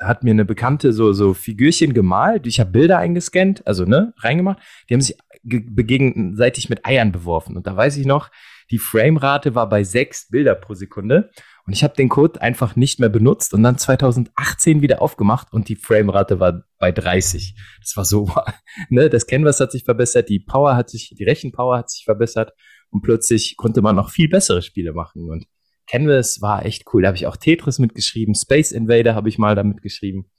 hat 0.00 0.24
mir 0.24 0.32
eine 0.32 0.44
Bekannte 0.44 0.92
so, 0.92 1.12
so 1.12 1.32
Figürchen 1.32 1.94
gemalt. 1.94 2.46
Ich 2.46 2.58
habe 2.58 2.70
Bilder 2.70 2.98
eingescannt, 2.98 3.66
also, 3.66 3.84
ne, 3.84 4.14
reingemacht. 4.18 4.58
Die 4.90 4.94
haben 4.94 5.00
sich 5.00 5.16
gegenseitig 5.44 6.68
mit 6.68 6.84
Eiern 6.84 7.12
beworfen. 7.12 7.56
Und 7.56 7.66
da 7.68 7.76
weiß 7.76 7.96
ich 7.98 8.06
noch, 8.06 8.30
die 8.70 8.78
Framerate 8.78 9.54
war 9.54 9.68
bei 9.68 9.84
sechs 9.84 10.28
Bilder 10.28 10.54
pro 10.56 10.74
Sekunde. 10.74 11.30
Und 11.66 11.72
ich 11.72 11.82
habe 11.82 11.94
den 11.94 12.08
Code 12.08 12.40
einfach 12.40 12.76
nicht 12.76 13.00
mehr 13.00 13.08
benutzt 13.08 13.52
und 13.52 13.64
dann 13.64 13.76
2018 13.76 14.82
wieder 14.82 15.02
aufgemacht 15.02 15.52
und 15.52 15.68
die 15.68 15.74
Framerate 15.74 16.38
war 16.38 16.62
bei 16.78 16.92
30. 16.92 17.56
Das 17.80 17.96
war 17.96 18.04
so, 18.04 18.30
ne, 18.88 19.10
das 19.10 19.26
Canvas 19.26 19.58
hat 19.58 19.72
sich 19.72 19.84
verbessert, 19.84 20.28
die 20.28 20.38
Power 20.38 20.76
hat 20.76 20.90
sich, 20.90 21.12
die 21.18 21.24
Rechenpower 21.24 21.78
hat 21.78 21.90
sich 21.90 22.04
verbessert 22.04 22.52
und 22.90 23.02
plötzlich 23.02 23.56
konnte 23.56 23.82
man 23.82 23.96
noch 23.96 24.10
viel 24.10 24.28
bessere 24.28 24.62
Spiele 24.62 24.92
machen 24.92 25.28
und 25.28 25.46
Canvas 25.88 26.40
war 26.40 26.64
echt 26.64 26.84
cool. 26.92 27.02
Da 27.02 27.08
habe 27.08 27.16
ich 27.16 27.26
auch 27.26 27.36
Tetris 27.36 27.78
mitgeschrieben, 27.78 28.34
Space 28.34 28.70
Invader 28.70 29.14
habe 29.14 29.28
ich 29.28 29.38
mal 29.38 29.56
damit 29.56 29.82
geschrieben. 29.82 30.30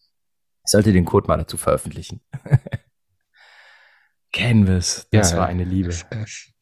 Ich 0.66 0.72
sollte 0.72 0.94
den 0.94 1.06
Code 1.06 1.28
mal 1.28 1.38
dazu 1.38 1.58
veröffentlichen. 1.58 2.22
Canvas, 4.34 5.08
das 5.12 5.32
ja, 5.32 5.38
war 5.38 5.48
eine 5.48 5.64
Liebe. 5.64 5.90
Es, 5.90 6.06
es, 6.10 6.54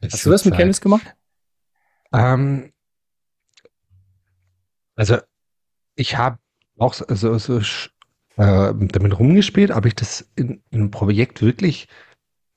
es 0.00 0.12
Hast 0.12 0.26
du 0.26 0.30
was 0.30 0.44
mit 0.44 0.54
Canvas 0.54 0.80
gemacht? 0.80 1.14
Ähm, 2.12 2.72
also 5.00 5.16
ich 5.94 6.18
habe 6.18 6.38
auch 6.76 6.92
so, 6.92 7.38
so, 7.38 7.58
äh, 8.36 8.74
damit 8.74 9.18
rumgespielt, 9.18 9.70
ob 9.70 9.86
ich 9.86 9.94
das 9.94 10.30
in, 10.36 10.62
in 10.68 10.82
ein 10.82 10.90
Projekt 10.90 11.40
wirklich 11.40 11.88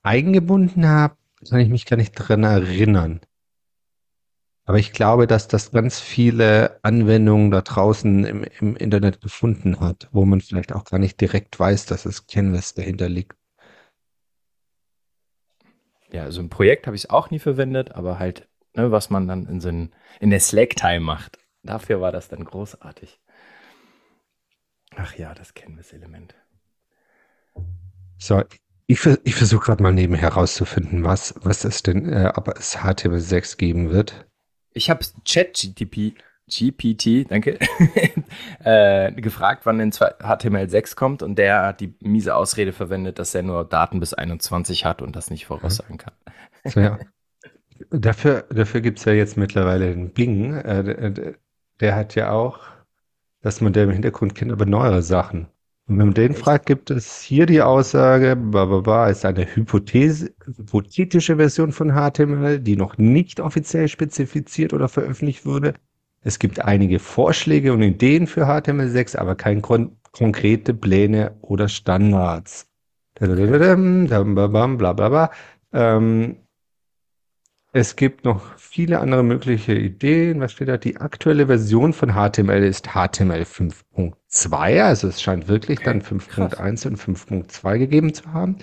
eingebunden 0.02 0.86
habe, 0.86 1.16
kann 1.50 1.62
ich 1.62 1.70
mich 1.70 1.86
gar 1.86 1.96
nicht 1.96 2.12
dran 2.12 2.44
erinnern. 2.44 3.22
Aber 4.66 4.78
ich 4.78 4.92
glaube, 4.92 5.26
dass 5.26 5.48
das 5.48 5.72
ganz 5.72 6.02
viele 6.02 6.80
Anwendungen 6.84 7.50
da 7.50 7.62
draußen 7.62 8.26
im, 8.26 8.44
im 8.60 8.76
Internet 8.76 9.22
gefunden 9.22 9.80
hat, 9.80 10.10
wo 10.12 10.26
man 10.26 10.42
vielleicht 10.42 10.74
auch 10.74 10.84
gar 10.84 11.00
nicht 11.00 11.22
direkt 11.22 11.58
weiß, 11.58 11.86
dass 11.86 12.06
es 12.06 12.28
Canvas 12.28 12.74
dahinter 12.74 13.08
liegt. 13.08 13.38
Ja, 16.12 16.30
so 16.30 16.42
ein 16.42 16.50
Projekt 16.50 16.88
habe 16.88 16.98
ich 16.98 17.10
auch 17.10 17.30
nie 17.32 17.40
verwendet, 17.40 17.94
aber 17.94 18.20
halt, 18.20 18.50
ne, 18.74 18.92
was 18.92 19.10
man 19.10 19.30
dann 19.30 19.46
in 19.48 19.62
so 19.62 19.70
in 19.70 19.92
der 20.30 20.42
Slack-Time 20.42 21.00
macht. 21.00 21.43
Dafür 21.64 22.02
war 22.02 22.12
das 22.12 22.28
dann 22.28 22.44
großartig. 22.44 23.20
Ach 24.96 25.16
ja, 25.16 25.34
das 25.34 25.54
Canvas-Element. 25.54 26.36
So, 28.18 28.44
ich, 28.88 29.06
ich 29.24 29.36
versuche 29.36 29.66
gerade 29.66 29.82
mal 29.82 29.94
nebenher 29.94 30.22
herauszufinden, 30.22 31.04
was, 31.04 31.34
was 31.42 31.64
es 31.64 31.84
denn, 31.84 32.12
äh, 32.12 32.32
ob 32.36 32.48
es 32.50 32.78
HTML6 32.78 33.58
geben 33.58 33.90
wird. 33.92 34.26
Ich 34.74 34.90
habe 34.90 35.06
ChatGTP, 35.26 36.16
GPT, 36.48 37.30
danke, 37.32 37.60
äh, 38.64 39.12
gefragt, 39.14 39.66
wann 39.66 39.78
denn 39.78 39.92
HTML6 39.92 40.96
kommt 40.96 41.24
und 41.24 41.36
der 41.36 41.68
hat 41.68 41.80
die 41.80 41.96
miese 42.02 42.36
Ausrede 42.36 42.74
verwendet, 42.74 43.20
dass 43.20 43.34
er 43.34 43.44
nur 43.44 43.64
Daten 43.66 44.00
bis 44.00 44.14
21 44.14 44.86
hat 44.86 45.02
und 45.02 45.16
das 45.16 45.30
nicht 45.30 45.46
voraussagen 45.46 45.98
kann. 45.98 46.14
So, 46.66 46.80
ja. 46.80 47.00
Dafür, 47.90 48.44
dafür 48.50 48.82
gibt 48.82 49.00
es 49.00 49.06
ja 49.06 49.14
jetzt 49.14 49.38
mittlerweile 49.38 49.92
den 49.92 50.14
Bing. 50.14 50.56
Äh, 50.56 51.34
der 51.80 51.96
hat 51.96 52.16
ja 52.16 52.32
auch 52.32 52.60
das 53.42 53.62
Modell 53.62 53.86
im 53.86 53.92
Hintergrund 53.92 54.36
kennt, 54.36 54.52
aber 54.52 54.66
neuere 54.66 55.02
Sachen. 55.02 55.48
Und 55.88 55.98
wenn 56.00 56.08
man 56.08 56.14
den 56.14 56.34
fragt, 56.34 56.66
gibt 56.66 56.92
es 56.92 57.22
hier 57.22 57.46
die 57.46 57.62
Aussage, 57.62 58.38
bababa, 58.38 59.10
ist 59.10 59.26
eine 59.26 59.46
Hypothese, 59.46 60.34
hypothetische 60.46 61.36
Version 61.36 61.74
von 61.74 61.92
HTML, 61.92 62.60
die 62.60 62.78
noch 62.78 62.98
nicht 62.98 63.42
offiziell 63.42 63.90
spezifiziert 63.90 64.72
oder 64.72 64.88
veröffentlicht 64.88 65.46
wurde. 65.46 65.74
Es 66.22 66.40
gibt 66.40 66.64
einige 66.64 67.00
Vorschläge 67.00 67.74
und 67.74 67.82
Ideen 67.82 68.28
für 68.28 68.46
HTML6, 68.46 69.18
aber 69.18 69.36
keine 69.36 69.62
konkrete 70.14 70.74
Pläne 70.74 71.36
oder 71.42 71.68
Standards. 71.68 72.70
Blablabla. 74.76 75.32
Ähm, 75.74 76.38
es 77.76 77.96
gibt 77.96 78.24
noch 78.24 78.56
viele 78.60 79.00
andere 79.00 79.24
mögliche 79.24 79.74
Ideen. 79.74 80.40
Was 80.40 80.52
steht 80.52 80.68
da? 80.68 80.78
Die 80.78 80.98
aktuelle 80.98 81.48
Version 81.48 81.92
von 81.92 82.12
HTML 82.12 82.64
ist 82.64 82.90
HTML 82.90 83.42
5.2. 83.42 84.84
Also 84.84 85.08
es 85.08 85.20
scheint 85.20 85.48
wirklich 85.48 85.80
dann 85.80 86.04
5.1 86.04 86.88
und 86.88 87.00
5.2 87.00 87.80
gegeben 87.80 88.14
zu 88.14 88.32
haben. 88.32 88.60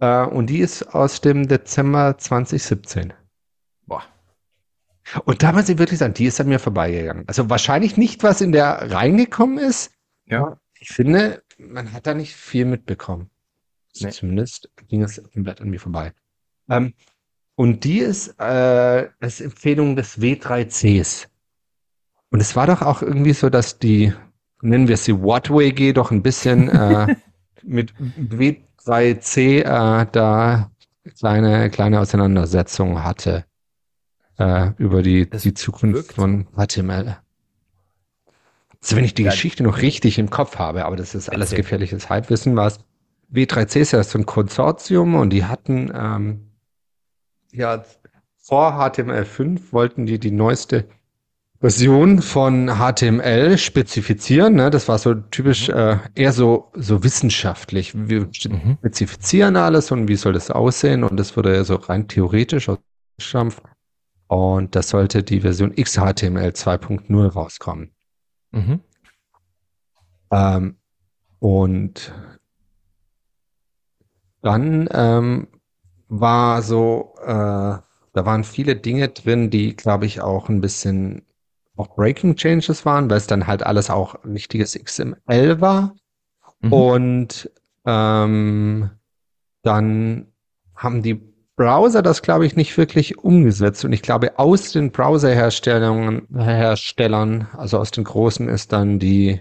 Äh, 0.00 0.24
und 0.24 0.46
die 0.46 0.60
ist 0.60 0.94
aus 0.94 1.20
dem 1.20 1.46
Dezember 1.46 2.16
2017. 2.16 3.12
Boah. 3.84 4.02
Und 5.26 5.42
da 5.42 5.52
muss 5.52 5.68
ich 5.68 5.76
wirklich 5.76 5.98
sagen, 5.98 6.14
die 6.14 6.24
ist 6.24 6.40
an 6.40 6.48
mir 6.48 6.58
vorbeigegangen. 6.58 7.24
Also 7.26 7.50
wahrscheinlich 7.50 7.98
nicht, 7.98 8.22
was 8.22 8.40
in 8.40 8.52
der 8.52 8.90
reingekommen 8.90 9.58
ist. 9.58 9.92
Ja. 10.24 10.58
Ich 10.80 10.88
finde, 10.88 11.42
man 11.58 11.92
hat 11.92 12.06
da 12.06 12.14
nicht 12.14 12.34
viel 12.34 12.64
mitbekommen. 12.64 13.28
Nee. 14.00 14.08
Zumindest 14.08 14.70
ging 14.88 15.02
es 15.02 15.22
komplett 15.34 15.60
an 15.60 15.68
mir 15.68 15.80
vorbei. 15.80 16.14
Ähm, 16.70 16.94
und 17.58 17.82
die 17.82 17.98
ist 17.98 18.38
äh, 18.38 19.08
als 19.18 19.40
Empfehlung 19.40 19.96
des 19.96 20.20
W3Cs. 20.20 21.26
Und 22.30 22.38
es 22.38 22.54
war 22.54 22.68
doch 22.68 22.82
auch 22.82 23.02
irgendwie 23.02 23.32
so, 23.32 23.50
dass 23.50 23.80
die, 23.80 24.12
nennen 24.62 24.86
wir 24.86 24.96
sie 24.96 25.20
WhatWG, 25.20 25.92
doch 25.92 26.12
ein 26.12 26.22
bisschen 26.22 26.68
äh, 26.68 27.16
mit 27.64 27.92
W3C 27.96 29.62
äh, 29.62 30.06
da 30.12 30.70
kleine, 31.18 31.68
kleine 31.70 31.98
Auseinandersetzungen 31.98 33.02
hatte 33.02 33.44
äh, 34.38 34.70
über 34.76 35.02
die, 35.02 35.28
die 35.28 35.54
Zukunft 35.54 35.94
wirkt. 35.96 36.12
von 36.12 36.46
HTML. 36.56 37.16
Also 38.80 38.94
wenn 38.94 39.04
ich 39.04 39.14
die 39.14 39.24
ja, 39.24 39.32
Geschichte 39.32 39.64
noch 39.64 39.82
richtig 39.82 40.20
im 40.20 40.30
Kopf 40.30 40.60
habe, 40.60 40.84
aber 40.84 40.94
das 40.94 41.16
ist 41.16 41.28
alles 41.28 41.50
gefährliches 41.50 42.08
Halbwissen, 42.08 42.54
was 42.54 42.78
W3C 43.32 43.80
ist 43.80 43.90
ja 43.90 44.04
so 44.04 44.16
ein 44.16 44.26
Konsortium 44.26 45.16
und 45.16 45.30
die 45.30 45.44
hatten 45.44 45.90
ähm, 45.92 46.47
ja, 47.52 47.84
vor 48.36 48.72
HTML5 48.72 49.72
wollten 49.72 50.06
die 50.06 50.18
die 50.18 50.30
neueste 50.30 50.88
Version 51.60 52.22
von 52.22 52.68
HTML 52.68 53.58
spezifizieren. 53.58 54.54
Ne? 54.54 54.70
Das 54.70 54.86
war 54.88 54.98
so 54.98 55.14
typisch 55.14 55.68
mhm. 55.68 55.74
äh, 55.74 55.98
eher 56.14 56.32
so, 56.32 56.70
so 56.74 57.02
wissenschaftlich. 57.02 57.92
Wir 57.94 58.20
mhm. 58.20 58.76
spezifizieren 58.78 59.56
alles 59.56 59.90
und 59.90 60.06
wie 60.08 60.16
soll 60.16 60.34
das 60.34 60.50
aussehen? 60.50 61.02
Und 61.02 61.16
das 61.18 61.36
wurde 61.36 61.54
ja 61.54 61.64
so 61.64 61.74
rein 61.74 62.06
theoretisch 62.06 62.68
ausgestampft. 62.68 63.62
Und 64.28 64.76
das 64.76 64.90
sollte 64.90 65.22
die 65.22 65.40
Version 65.40 65.74
XHTML 65.74 66.50
2.0 66.50 67.26
rauskommen. 67.26 67.90
Mhm. 68.52 68.80
Ähm, 70.30 70.76
und 71.40 72.14
dann 74.42 74.88
ähm, 74.92 75.48
war 76.08 76.62
so, 76.62 77.14
äh, 77.22 77.26
da 77.26 77.82
waren 78.14 78.44
viele 78.44 78.76
Dinge 78.76 79.08
drin, 79.08 79.50
die, 79.50 79.76
glaube 79.76 80.06
ich, 80.06 80.20
auch 80.20 80.48
ein 80.48 80.60
bisschen 80.60 81.22
auch 81.76 81.94
Breaking 81.94 82.34
Changes 82.36 82.84
waren, 82.84 83.08
weil 83.08 83.18
es 83.18 83.26
dann 83.26 83.46
halt 83.46 83.64
alles 83.64 83.88
auch 83.90 84.16
richtiges 84.24 84.76
XML 84.76 85.60
war. 85.60 85.94
Mhm. 86.60 86.72
Und 86.72 87.50
ähm, 87.84 88.90
dann 89.62 90.26
haben 90.74 91.02
die 91.02 91.20
Browser 91.56 92.02
das, 92.02 92.22
glaube 92.22 92.46
ich, 92.46 92.56
nicht 92.56 92.76
wirklich 92.78 93.18
umgesetzt. 93.18 93.84
Und 93.84 93.92
ich 93.92 94.02
glaube, 94.02 94.38
aus 94.38 94.72
den 94.72 94.92
Browser-Herstellern, 94.92 96.26
Herstellern, 96.32 97.48
also 97.56 97.78
aus 97.78 97.90
den 97.90 98.04
großen, 98.04 98.48
ist 98.48 98.72
dann 98.72 98.98
die 98.98 99.40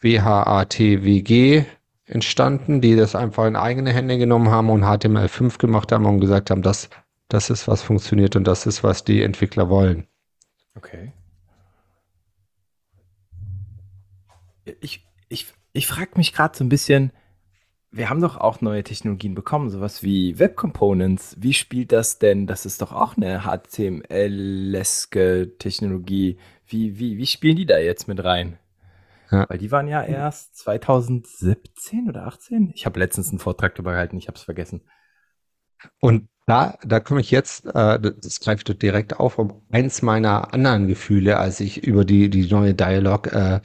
WHATWG 0.00 1.64
entstanden, 2.06 2.80
die 2.80 2.96
das 2.96 3.14
einfach 3.14 3.46
in 3.46 3.56
eigene 3.56 3.92
Hände 3.92 4.18
genommen 4.18 4.50
haben 4.50 4.70
und 4.70 4.84
HTML5 4.84 5.58
gemacht 5.58 5.92
haben 5.92 6.06
und 6.06 6.20
gesagt 6.20 6.50
haben, 6.50 6.62
das, 6.62 6.90
das 7.28 7.50
ist, 7.50 7.68
was 7.68 7.82
funktioniert 7.82 8.36
und 8.36 8.44
das 8.44 8.66
ist, 8.66 8.84
was 8.84 9.04
die 9.04 9.22
Entwickler 9.22 9.68
wollen. 9.68 10.06
Okay. 10.76 11.12
Ich, 14.80 15.06
ich, 15.28 15.46
ich 15.72 15.86
frage 15.86 16.12
mich 16.16 16.32
gerade 16.32 16.56
so 16.56 16.64
ein 16.64 16.68
bisschen, 16.68 17.12
wir 17.90 18.10
haben 18.10 18.20
doch 18.20 18.36
auch 18.36 18.60
neue 18.60 18.82
Technologien 18.82 19.34
bekommen, 19.34 19.70
sowas 19.70 20.02
wie 20.02 20.38
Web 20.38 20.56
Components. 20.56 21.36
Wie 21.38 21.54
spielt 21.54 21.92
das 21.92 22.18
denn? 22.18 22.48
Das 22.48 22.66
ist 22.66 22.82
doch 22.82 22.92
auch 22.92 23.16
eine 23.16 23.42
HTML-eske 23.42 24.02
Technologie. 25.58 26.36
Wie, 26.66 26.98
wie, 26.98 27.16
wie 27.18 27.26
spielen 27.26 27.56
die 27.56 27.66
da 27.66 27.78
jetzt 27.78 28.08
mit 28.08 28.24
rein? 28.24 28.58
Ja. 29.34 29.46
Weil 29.48 29.58
die 29.58 29.72
waren 29.72 29.88
ja 29.88 30.02
erst 30.02 30.56
2017 30.58 32.08
oder 32.08 32.26
18. 32.26 32.70
Ich 32.74 32.86
habe 32.86 33.00
letztens 33.00 33.30
einen 33.30 33.40
Vortrag 33.40 33.74
darüber 33.74 33.92
gehalten, 33.92 34.16
ich 34.16 34.28
habe 34.28 34.36
es 34.36 34.44
vergessen. 34.44 34.82
Und 36.00 36.28
da, 36.46 36.78
da 36.84 37.00
komme 37.00 37.20
ich 37.20 37.30
jetzt, 37.30 37.66
äh, 37.66 37.98
das 37.98 38.40
greift 38.40 38.80
direkt 38.82 39.18
auf, 39.18 39.38
um 39.38 39.62
eins 39.72 40.02
meiner 40.02 40.54
anderen 40.54 40.86
Gefühle, 40.86 41.38
als 41.38 41.60
ich 41.60 41.82
über 41.84 42.04
die, 42.04 42.30
die 42.30 42.46
neue 42.46 42.74
Dialog 42.74 43.32
äh, 43.32 43.60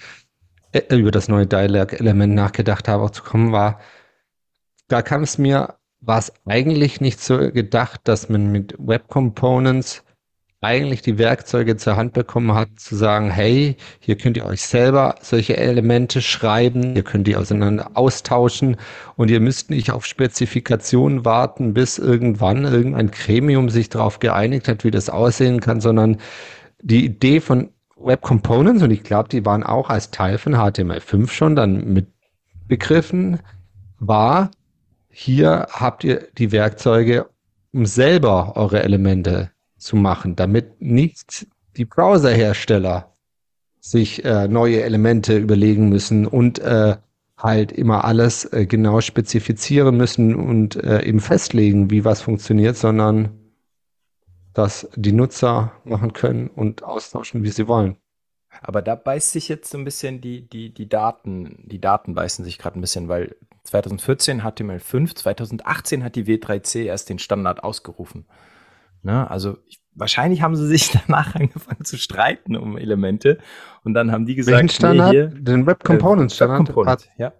äh, 0.71 0.95
über 0.95 1.12
das 1.12 1.27
neue 1.27 1.47
Dialog-Element 1.47 2.34
nachgedacht 2.34 2.88
habe, 2.88 3.03
auch 3.03 3.10
zu 3.10 3.23
kommen, 3.23 3.51
war, 3.51 3.79
da 4.88 5.01
kam 5.01 5.23
es 5.23 5.38
mir, 5.38 5.75
war 5.99 6.19
es 6.19 6.32
eigentlich 6.45 7.01
nicht 7.01 7.19
so 7.19 7.38
gedacht, 7.51 8.01
dass 8.05 8.29
man 8.29 8.51
mit 8.51 8.75
Web 8.79 9.08
Components 9.08 10.03
eigentlich 10.62 11.02
die 11.02 11.17
Werkzeuge 11.17 11.78
zur 11.78 11.95
Hand 11.95 12.13
bekommen 12.13 12.54
hat, 12.54 12.67
zu 12.78 12.95
sagen, 12.95 13.32
hey, 13.32 13.78
hier 14.00 14.17
könnt 14.17 14.36
ihr 14.36 14.45
euch 14.45 14.62
selber 14.62 15.15
solche 15.22 15.56
Elemente 15.56 16.22
schreiben, 16.22 16.95
ihr 16.95 17.04
könnt 17.04 17.28
die 17.28 17.38
auseinander 17.38 17.91
austauschen 17.93 18.76
und 19.15 19.32
ihr 19.32 19.39
müsst 19.39 19.69
nicht 19.69 19.91
auf 19.91 20.06
Spezifikationen 20.06 21.24
warten, 21.24 21.74
bis 21.74 21.98
irgendwann 21.98 22.65
irgendein 22.65 23.12
Gremium 23.12 23.69
sich 23.69 23.88
darauf 23.88 24.19
geeinigt 24.19 24.67
hat, 24.67 24.84
wie 24.84 24.91
das 24.91 25.10
aussehen 25.10 25.62
kann, 25.62 25.80
sondern 25.80 26.17
die 26.82 27.06
Idee 27.06 27.39
von 27.39 27.69
Web 27.95 28.22
Components, 28.22 28.84
und 28.84 28.91
ich 28.91 29.04
glaube, 29.04 29.30
die 29.30 29.45
waren 29.45 29.63
auch 29.63 29.89
als 29.89 30.12
Teil 30.12 30.38
von 30.38 30.56
HTML5 30.56 31.30
schon 31.30 31.56
dann 31.56 31.93
mit 31.93 32.08
begriffen, 32.67 33.39
war, 34.00 34.52
hier 35.10 35.67
habt 35.72 36.04
ihr 36.04 36.28
die 36.38 36.52
Werkzeuge, 36.52 37.30
um 37.74 37.86
selber 37.86 38.54
eure 38.56 38.84
Elemente 38.84 39.52
zu 39.79 39.95
machen, 39.95 40.35
damit 40.35 40.81
nicht 40.81 41.47
die 41.77 41.85
Browserhersteller 41.85 43.15
sich 43.79 44.25
äh, 44.25 44.47
neue 44.47 44.83
Elemente 44.83 45.37
überlegen 45.37 45.89
müssen 45.89 46.27
und 46.27 46.59
äh, 46.59 46.97
halt 47.37 47.71
immer 47.71 48.03
alles 48.03 48.45
äh, 48.51 48.65
genau 48.65 49.01
spezifizieren 49.01 49.95
müssen 49.95 50.35
und 50.35 50.75
äh, 50.75 51.03
eben 51.03 51.21
festlegen, 51.21 51.89
wie 51.89 52.03
was 52.03 52.21
funktioniert, 52.21 52.75
sondern 52.75 53.29
dass 54.53 54.89
die 54.95 55.13
Nutzer 55.13 55.71
machen 55.85 56.11
können 56.11 56.49
und 56.49 56.83
austauschen, 56.83 57.43
wie 57.43 57.49
sie 57.49 57.67
wollen. 57.67 57.95
Aber 58.61 58.81
da 58.81 58.95
beißt 58.95 59.31
sich 59.31 59.47
jetzt 59.47 59.71
so 59.71 59.77
ein 59.77 59.85
bisschen 59.85 60.19
die, 60.19 60.49
die, 60.49 60.73
die 60.73 60.89
Daten, 60.89 61.63
die 61.65 61.79
Daten 61.79 62.13
beißen 62.13 62.43
sich 62.43 62.57
gerade 62.57 62.77
ein 62.77 62.81
bisschen, 62.81 63.07
weil 63.07 63.35
2014 63.63 64.41
HTML5, 64.41 65.15
2018 65.15 66.03
hat 66.03 66.15
die 66.15 66.25
W3C 66.25 66.83
erst 66.83 67.09
den 67.09 67.19
Standard 67.19 67.63
ausgerufen. 67.63 68.25
Ne? 69.01 69.29
Also 69.29 69.57
ich, 69.65 69.79
wahrscheinlich 69.95 70.41
haben 70.41 70.55
sie 70.55 70.67
sich 70.67 70.91
danach 71.07 71.35
angefangen 71.35 71.85
zu 71.85 71.97
streiten 71.97 72.55
um 72.55 72.77
Elemente 72.77 73.39
und 73.83 73.93
dann 73.93 74.12
haben 74.12 74.25
die 74.25 74.35
gesagt, 74.35 74.55
Welchen 74.55 74.69
Standard? 74.69 75.12
Nee, 75.12 75.15
hier, 75.15 75.27
den 75.27 75.65
Web 75.65 75.83
Components 75.83 76.35
Standard. 76.35 76.59
Web 76.59 76.65
Component, 76.67 76.91
hat, 76.91 77.09
ja. 77.17 77.33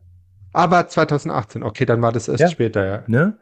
Aber 0.54 0.88
2018, 0.88 1.64
okay, 1.64 1.86
dann 1.86 2.02
war 2.02 2.12
das 2.12 2.28
erst 2.28 2.42
ja. 2.42 2.48
später, 2.50 2.86
ja. 2.86 3.04
Ne? 3.08 3.38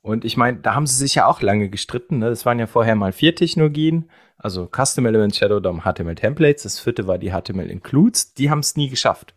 Und 0.00 0.24
ich 0.24 0.36
meine, 0.36 0.58
da 0.58 0.74
haben 0.74 0.86
sie 0.86 0.96
sich 0.96 1.14
ja 1.14 1.26
auch 1.26 1.42
lange 1.42 1.68
gestritten. 1.68 2.18
Ne? 2.18 2.28
Das 2.28 2.44
waren 2.44 2.58
ja 2.58 2.66
vorher 2.66 2.96
mal 2.96 3.12
vier 3.12 3.34
Technologien, 3.34 4.10
also 4.36 4.68
Custom 4.68 5.06
Elements, 5.06 5.38
Shadow 5.38 5.60
DOM, 5.60 5.82
HTML 5.82 6.16
Templates. 6.16 6.64
Das 6.64 6.80
vierte 6.80 7.06
war 7.06 7.18
die 7.18 7.30
HTML 7.30 7.70
Includes. 7.70 8.34
Die 8.34 8.50
haben 8.50 8.58
es 8.58 8.76
nie 8.76 8.88
geschafft, 8.88 9.34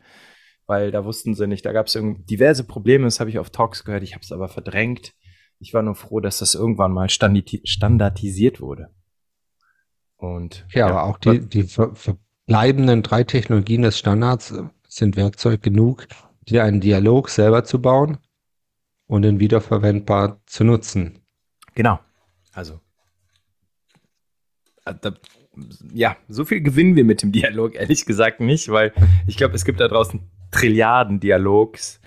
weil 0.66 0.90
da 0.90 1.06
wussten 1.06 1.36
sie 1.36 1.46
nicht. 1.46 1.66
Da 1.66 1.72
gab 1.72 1.86
es 1.86 1.98
diverse 2.28 2.64
Probleme. 2.64 3.06
Das 3.06 3.20
habe 3.20 3.30
ich 3.30 3.38
auf 3.38 3.52
Talks 3.52 3.84
gehört. 3.84 4.02
Ich 4.02 4.14
habe 4.14 4.24
es 4.24 4.32
aber 4.32 4.48
verdrängt. 4.48 5.14
Ich 5.66 5.74
war 5.74 5.82
nur 5.82 5.96
froh, 5.96 6.20
dass 6.20 6.38
das 6.38 6.54
irgendwann 6.54 6.92
mal 6.92 7.10
standardisiert 7.10 8.62
wurde. 8.62 8.92
Und 10.16 10.64
ja, 10.70 10.88
ja 10.88 10.88
aber 10.90 11.04
auch 11.06 11.18
die, 11.18 11.40
die 11.40 11.64
verbleibenden 11.64 13.02
drei 13.02 13.24
Technologien 13.24 13.82
des 13.82 13.98
Standards 13.98 14.54
sind 14.88 15.16
Werkzeug 15.16 15.64
genug, 15.64 16.08
dir 16.48 16.64
einen 16.64 16.82
Dialog 16.82 17.30
selber 17.30 17.64
zu 17.64 17.82
bauen 17.82 18.20
und 19.08 19.26
ihn 19.26 19.40
wiederverwendbar 19.40 20.40
zu 20.46 20.64
nutzen. 20.64 21.18
Genau. 21.74 22.00
Also 22.54 22.80
äh, 24.86 24.94
ja, 25.96 26.16
so 26.28 26.46
viel 26.46 26.62
gewinnen 26.62 26.96
wir 26.96 27.06
mit 27.06 27.24
dem 27.24 27.32
Dialog 27.32 27.74
ehrlich 27.80 28.06
gesagt 28.06 28.40
nicht, 28.40 28.70
weil 28.70 28.94
ich 29.26 29.36
glaube, 29.36 29.56
es 29.56 29.66
gibt 29.66 29.80
da 29.80 29.88
draußen 29.88 30.22
Trilliarden 30.52 31.20
Dialogs, 31.20 32.00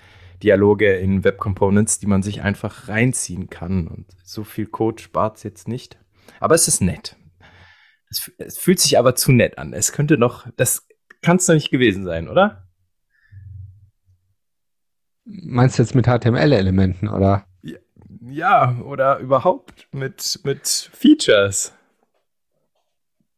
Dialoge 0.43 0.95
in 0.95 1.23
Web 1.23 1.37
Components, 1.37 1.99
die 1.99 2.07
man 2.07 2.23
sich 2.23 2.41
einfach 2.41 2.87
reinziehen 2.87 3.49
kann. 3.49 3.87
Und 3.87 4.05
so 4.23 4.43
viel 4.43 4.65
Code 4.65 5.01
spart 5.01 5.37
es 5.37 5.43
jetzt 5.43 5.67
nicht. 5.67 5.97
Aber 6.39 6.55
es 6.55 6.67
ist 6.67 6.81
nett. 6.81 7.15
Es, 8.09 8.31
es, 8.37 8.57
fühlt 8.57 8.79
sich 8.79 8.97
aber 8.97 9.15
zu 9.15 9.31
nett 9.31 9.57
an. 9.57 9.73
Es 9.73 9.91
könnte 9.91 10.17
noch, 10.17 10.47
das 10.55 10.87
kann 11.21 11.37
es 11.37 11.45
doch 11.45 11.53
nicht 11.53 11.71
gewesen 11.71 12.05
sein, 12.05 12.27
oder? 12.27 12.67
Meinst 15.25 15.77
du 15.77 15.83
jetzt 15.83 15.93
mit 15.93 16.07
HTML-Elementen, 16.07 17.07
oder? 17.07 17.45
Ja, 17.61 17.77
ja, 18.21 18.75
oder 18.83 19.19
überhaupt 19.19 19.87
mit, 19.91 20.39
mit 20.43 20.67
Features. 20.67 21.73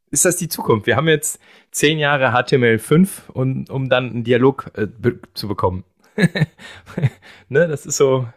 Ist 0.09 0.25
das 0.25 0.37
die 0.37 0.49
Zukunft? 0.49 0.87
Wir 0.87 0.95
haben 0.95 1.07
jetzt 1.07 1.39
zehn 1.71 1.97
Jahre 1.97 2.33
HTML5, 2.33 3.29
und, 3.31 3.69
um 3.69 3.89
dann 3.89 4.09
einen 4.09 4.23
Dialog 4.23 4.71
äh, 4.75 4.85
be 4.85 5.19
zu 5.33 5.47
bekommen. 5.47 5.85
ne, 7.49 7.67
das 7.67 7.85
ist 7.85 7.97
so. 7.97 8.27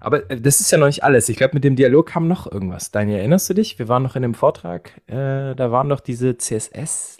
Aber 0.00 0.30
äh, 0.30 0.40
das 0.40 0.60
ist 0.60 0.70
ja 0.70 0.78
noch 0.78 0.86
nicht 0.86 1.04
alles. 1.04 1.28
Ich 1.28 1.36
glaube, 1.36 1.54
mit 1.54 1.64
dem 1.64 1.76
Dialog 1.76 2.06
kam 2.06 2.28
noch 2.28 2.50
irgendwas. 2.50 2.90
Daniel, 2.90 3.18
erinnerst 3.18 3.48
du 3.50 3.54
dich? 3.54 3.78
Wir 3.78 3.88
waren 3.88 4.02
noch 4.02 4.16
in 4.16 4.22
dem 4.22 4.34
Vortrag, 4.34 4.92
äh, 5.06 5.54
da 5.54 5.70
waren 5.70 5.88
doch 5.88 6.00
diese 6.00 6.36
CSS. 6.36 7.18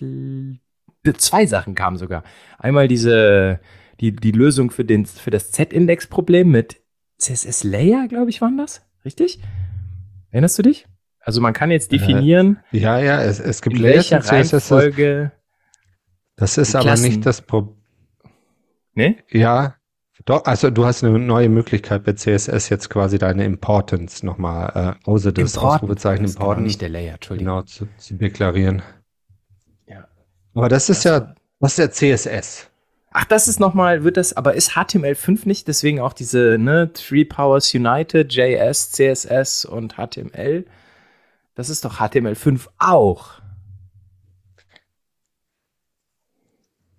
Zwei 1.18 1.46
Sachen 1.46 1.74
kamen 1.74 1.96
sogar. 1.98 2.24
Einmal 2.58 2.88
diese, 2.88 3.60
die, 4.00 4.14
die 4.14 4.32
Lösung 4.32 4.70
für, 4.70 4.84
den, 4.84 5.06
für 5.06 5.30
das 5.30 5.52
Z-Index-Problem 5.52 6.50
mit 6.50 6.80
CSS 7.18 7.64
Layer, 7.64 8.08
glaube 8.08 8.30
ich, 8.30 8.40
waren 8.40 8.58
das. 8.58 8.82
Richtig? 9.04 9.40
Erinnerst 10.30 10.58
du 10.58 10.62
dich? 10.62 10.86
Also 11.20 11.40
man 11.40 11.52
kann 11.52 11.70
jetzt 11.70 11.92
definieren. 11.92 12.60
Äh, 12.72 12.78
ja, 12.78 12.98
ja, 13.00 13.22
es, 13.22 13.40
es 13.40 13.62
gibt 13.62 13.76
in 13.76 13.82
welcher 13.82 14.24
Reihenfolge. 14.24 15.32
Das 16.36 16.58
ist 16.58 16.74
aber 16.74 16.96
nicht 16.96 17.24
das 17.24 17.42
Problem. 17.42 17.76
Ne? 18.94 19.16
Ja, 19.30 19.75
doch, 20.24 20.44
also 20.44 20.70
du 20.70 20.86
hast 20.86 21.04
eine 21.04 21.18
neue 21.18 21.48
Möglichkeit 21.48 22.04
bei 22.04 22.14
CSS 22.14 22.68
jetzt 22.70 22.88
quasi 22.88 23.18
deine 23.18 23.44
Importance 23.44 24.22
nochmal 24.22 24.96
äh, 25.04 25.08
außer 25.08 25.32
das 25.32 25.58
Ausrufezeichen 25.58 26.24
Important. 26.24 26.66
Nicht 26.66 26.80
der 26.80 26.88
Layer, 26.88 27.14
Entschuldigung. 27.14 27.54
Genau, 27.54 27.62
zu, 27.62 27.86
zu 27.98 28.14
deklarieren. 28.14 28.82
Ja. 29.86 30.08
Aber 30.54 30.68
das 30.68 30.88
ist 30.88 31.04
das 31.04 31.22
ja, 31.22 31.34
das 31.60 31.78
ist 31.78 31.78
ja 31.78 31.90
CSS. 31.90 32.70
Ach, 33.10 33.24
das 33.24 33.48
ist 33.48 33.60
nochmal, 33.60 34.04
wird 34.04 34.16
das, 34.16 34.34
aber 34.36 34.54
ist 34.54 34.72
HTML5 34.72 35.46
nicht? 35.46 35.68
Deswegen 35.68 36.00
auch 36.00 36.12
diese, 36.12 36.58
ne, 36.58 36.92
Three 36.92 37.24
Powers 37.24 37.72
United, 37.74 38.32
JS, 38.32 38.92
CSS 38.92 39.64
und 39.64 39.94
HTML. 39.94 40.66
Das 41.54 41.70
ist 41.70 41.84
doch 41.84 41.98
HTML5 41.98 42.66
auch. 42.78 43.40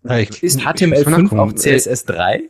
Ich, 0.09 0.41
ist 0.41 0.61
HTML5 0.61 1.37
auch 1.37 1.51
CSS3? 1.51 2.49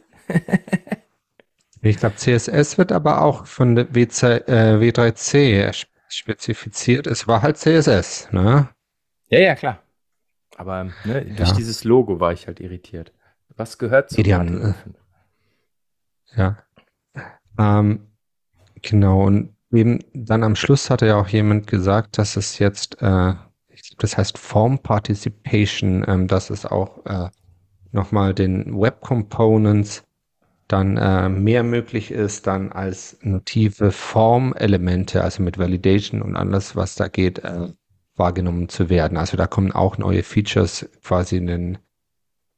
Ich 1.81 1.97
glaube, 1.97 2.15
CSS 2.15 2.77
wird 2.77 2.91
aber 2.91 3.21
auch 3.21 3.45
von 3.45 3.75
der 3.75 3.93
WC, 3.93 4.43
äh, 4.47 4.79
W3C 4.79 5.85
spezifiziert. 6.09 7.07
Es 7.07 7.27
war 7.27 7.41
halt 7.41 7.57
CSS, 7.57 8.29
ne? 8.31 8.69
Ja, 9.29 9.39
ja, 9.39 9.55
klar. 9.55 9.79
Aber 10.57 10.85
ne, 11.05 11.25
durch 11.25 11.49
ja. 11.49 11.55
dieses 11.55 11.83
Logo 11.83 12.19
war 12.19 12.33
ich 12.33 12.47
halt 12.47 12.59
irritiert. 12.59 13.13
Was 13.55 13.77
gehört 13.77 14.09
zu 14.09 14.21
HTML5? 14.21 14.75
Ja. 16.35 16.57
Ähm, 17.57 18.07
genau, 18.81 19.23
und 19.23 19.55
eben 19.71 19.99
dann 20.13 20.43
am 20.43 20.55
Schluss 20.55 20.89
hatte 20.89 21.07
ja 21.07 21.15
auch 21.19 21.27
jemand 21.27 21.67
gesagt, 21.67 22.17
dass 22.17 22.37
es 22.37 22.59
jetzt, 22.59 23.01
äh, 23.01 23.33
das 23.97 24.17
heißt 24.17 24.37
Form 24.37 24.79
Participation, 24.79 26.05
ähm, 26.07 26.27
dass 26.27 26.49
es 26.49 26.65
auch 26.65 27.05
äh, 27.05 27.29
nochmal 27.91 28.33
den 28.33 28.79
Web 28.79 29.01
Components 29.01 30.03
dann 30.67 30.97
äh, 30.97 31.29
mehr 31.29 31.63
möglich 31.63 32.11
ist, 32.11 32.47
dann 32.47 32.71
als 32.71 33.17
native 33.21 33.91
Formelemente, 33.91 35.23
also 35.23 35.41
mit 35.41 35.57
Validation 35.57 36.21
und 36.21 36.35
alles, 36.35 36.75
was 36.75 36.95
da 36.95 37.07
geht, 37.07 37.39
äh, 37.39 37.69
wahrgenommen 38.15 38.67
zu 38.67 38.89
werden. 38.89 39.17
Also 39.17 39.37
da 39.37 39.47
kommen 39.47 39.71
auch 39.71 39.97
neue 39.97 40.23
Features 40.23 40.89
quasi 41.03 41.37
in 41.37 41.47
den, 41.47 41.77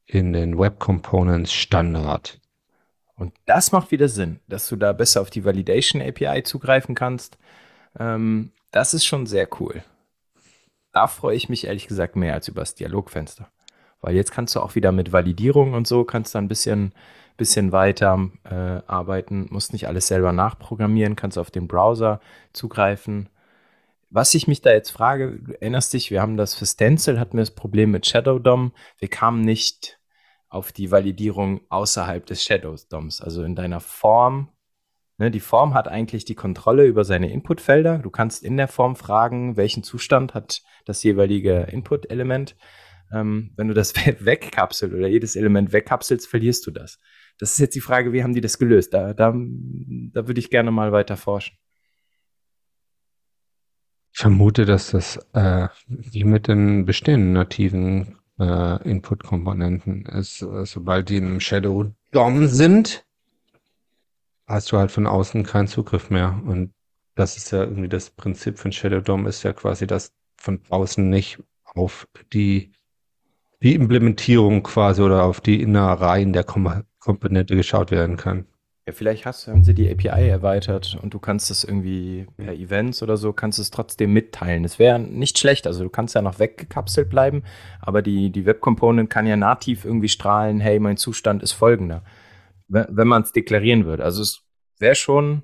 in 0.06 0.34
den 0.34 0.58
Web 0.58 0.80
Components 0.80 1.54
Standard. 1.54 2.40
Und 3.16 3.34
das 3.46 3.72
macht 3.72 3.92
wieder 3.92 4.08
Sinn, 4.08 4.40
dass 4.48 4.68
du 4.70 4.78
da 4.78 4.94
besser 4.94 5.22
auf 5.22 5.30
die 5.30 5.44
Validation 5.44 6.02
API 6.02 6.44
zugreifen 6.44 6.96
kannst. 6.96 7.38
Ähm, 8.00 8.52
das 8.72 8.94
ist 8.94 9.06
schon 9.06 9.26
sehr 9.26 9.48
cool. 9.60 9.84
Da 10.94 11.08
freue 11.08 11.36
ich 11.36 11.50
mich 11.50 11.68
ehrlich 11.68 11.88
gesagt 11.88 12.16
mehr 12.16 12.34
als 12.34 12.48
über 12.48 12.62
das 12.62 12.76
Dialogfenster. 12.76 13.52
Weil 14.02 14.16
jetzt 14.16 14.32
kannst 14.32 14.56
du 14.56 14.62
auch 14.62 14.76
wieder 14.76 14.92
mit 14.92 15.12
Validierung 15.12 15.74
und 15.74 15.88
so, 15.88 16.04
kannst 16.04 16.36
da 16.36 16.40
ein 16.40 16.48
bisschen, 16.48 16.94
bisschen 17.38 17.72
weiter 17.72 18.30
äh, 18.44 18.82
arbeiten, 18.88 19.48
musst 19.50 19.74
nicht 19.74 19.88
alles 19.88 20.08
selber 20.08 20.32
nachprogrammieren, 20.32 21.16
kannst 21.16 21.38
auf 21.38 21.52
den 21.52 21.68
Browser 21.68 22.22
zugreifen. 22.54 23.30
Was 24.10 24.34
ich 24.34 24.48
mich 24.48 24.62
da 24.62 24.72
jetzt 24.72 24.90
frage, 24.90 25.40
du 25.40 25.54
erinnerst 25.54 25.94
dich, 25.94 26.10
wir 26.10 26.22
haben 26.22 26.38
das 26.38 26.56
für 26.56 26.66
Stencil, 26.66 27.20
hatten 27.20 27.38
wir 27.38 27.42
das 27.42 27.52
Problem 27.52 27.92
mit 27.92 28.08
Shadow 28.08 28.40
DOM. 28.40 28.72
Wir 28.98 29.10
kamen 29.10 29.42
nicht 29.42 30.00
auf 30.50 30.72
die 30.72 30.92
Validierung 30.92 31.62
außerhalb 31.70 32.26
des 32.26 32.44
Shadow 32.44 32.76
DOMs. 32.90 33.22
Also 33.22 33.44
in 33.44 33.56
deiner 33.56 33.80
Form, 33.80 34.50
ne, 35.20 35.30
die 35.30 35.40
Form 35.40 35.76
hat 35.76 35.88
eigentlich 35.88 36.26
die 36.26 36.34
Kontrolle 36.34 36.86
über 36.86 37.04
seine 37.04 37.32
Inputfelder. 37.32 38.00
Du 38.00 38.10
kannst 38.10 38.44
in 38.44 38.58
der 38.58 38.68
Form 38.68 38.96
fragen, 38.96 39.58
welchen 39.58 39.84
Zustand 39.84 40.34
hat 40.34 40.64
das 40.86 41.04
jeweilige 41.04 41.68
Input-Element. 41.72 42.56
Ähm, 43.12 43.52
wenn 43.56 43.68
du 43.68 43.74
das 43.74 43.94
wegkapselst 44.20 44.96
oder 44.96 45.08
jedes 45.08 45.36
Element 45.36 45.74
wegkapselst, 45.74 46.28
verlierst 46.28 46.66
du 46.68 46.72
das. 46.72 47.00
Das 47.38 47.54
ist 47.54 47.60
jetzt 47.60 47.76
die 47.76 47.82
Frage, 47.82 48.14
wie 48.14 48.24
haben 48.24 48.34
die 48.34 48.42
das 48.42 48.58
gelöst? 48.60 48.94
Da, 48.94 49.14
da, 49.14 49.34
da 49.34 50.28
würde 50.28 50.40
ich 50.40 50.50
gerne 50.50 50.72
mal 50.72 50.92
weiter 50.92 51.18
forschen. 51.18 51.58
Ich 54.12 54.20
vermute, 54.20 54.66
dass 54.66 54.92
das 54.92 55.18
äh, 55.34 55.70
wie 55.88 56.24
mit 56.24 56.48
den 56.48 56.86
bestehenden 56.86 57.34
nativen 57.34 58.18
äh, 58.40 58.90
Input-Komponenten 58.90 60.06
ist. 60.06 60.40
Sobald 60.40 61.10
die 61.10 61.18
im 61.18 61.40
Shadow 61.40 61.94
DOM 62.12 62.48
sind, 62.48 63.06
hast 64.48 64.72
du 64.72 64.78
halt 64.78 64.92
von 64.92 65.08
außen 65.08 65.44
keinen 65.44 65.68
Zugriff 65.68 66.10
mehr. 66.10 66.42
Und 66.46 66.74
das 67.16 67.38
ist 67.38 67.52
ja 67.52 67.64
irgendwie 67.64 67.90
das 67.90 68.10
Prinzip 68.10 68.58
von 68.58 68.72
Shadow 68.72 69.02
DOM 69.02 69.28
ist 69.28 69.44
ja 69.44 69.54
quasi, 69.54 69.86
dass 69.86 70.14
von 70.38 70.62
außen 70.70 71.08
nicht 71.10 71.44
auf 71.64 72.08
die, 72.34 72.72
die 73.62 73.76
Implementierung 73.76 74.64
quasi 74.64 75.02
oder 75.02 75.24
auf 75.24 75.42
die 75.42 75.62
Innereien 75.62 76.34
der 76.34 76.44
Kom 76.44 76.84
Komponente 77.00 77.56
geschaut 77.56 77.92
werden 77.92 78.18
kann. 78.18 78.46
Ja, 78.86 78.94
vielleicht 78.94 79.26
hast, 79.26 79.48
haben 79.48 79.64
sie 79.64 79.74
die 79.74 79.90
API 79.90 80.28
erweitert 80.28 80.98
und 81.02 81.14
du 81.14 81.20
kannst 81.20 81.50
es 81.50 81.64
irgendwie 81.64 82.28
per 82.38 82.54
Events 82.54 83.02
oder 83.02 83.18
so, 83.18 83.32
kannst 83.32 83.58
es 83.58 83.72
trotzdem 83.72 84.12
mitteilen. 84.12 84.66
Es 84.66 84.80
wäre 84.80 85.00
nicht 85.00 85.40
schlecht, 85.40 85.66
also 85.66 85.84
du 85.84 85.90
kannst 85.90 86.16
ja 86.16 86.22
noch 86.22 86.40
weggekapselt 86.40 87.10
bleiben, 87.10 87.44
aber 87.80 88.02
die, 88.02 88.32
die 88.32 88.46
Web 88.46 88.60
Component 88.62 89.10
kann 89.10 89.28
ja 89.28 89.38
nativ 89.38 89.86
irgendwie 89.86 90.10
strahlen, 90.10 90.60
hey, 90.60 90.80
mein 90.80 90.98
Zustand 90.98 91.42
ist 91.42 91.52
folgender, 91.54 92.04
wenn, 92.68 92.88
wenn 92.90 93.08
man 93.08 93.22
es 93.22 93.32
deklarieren 93.32 93.86
würde. 93.86 94.04
Also 94.04 94.24
es 94.24 94.42
wäre 94.80 94.96
schon 94.96 95.44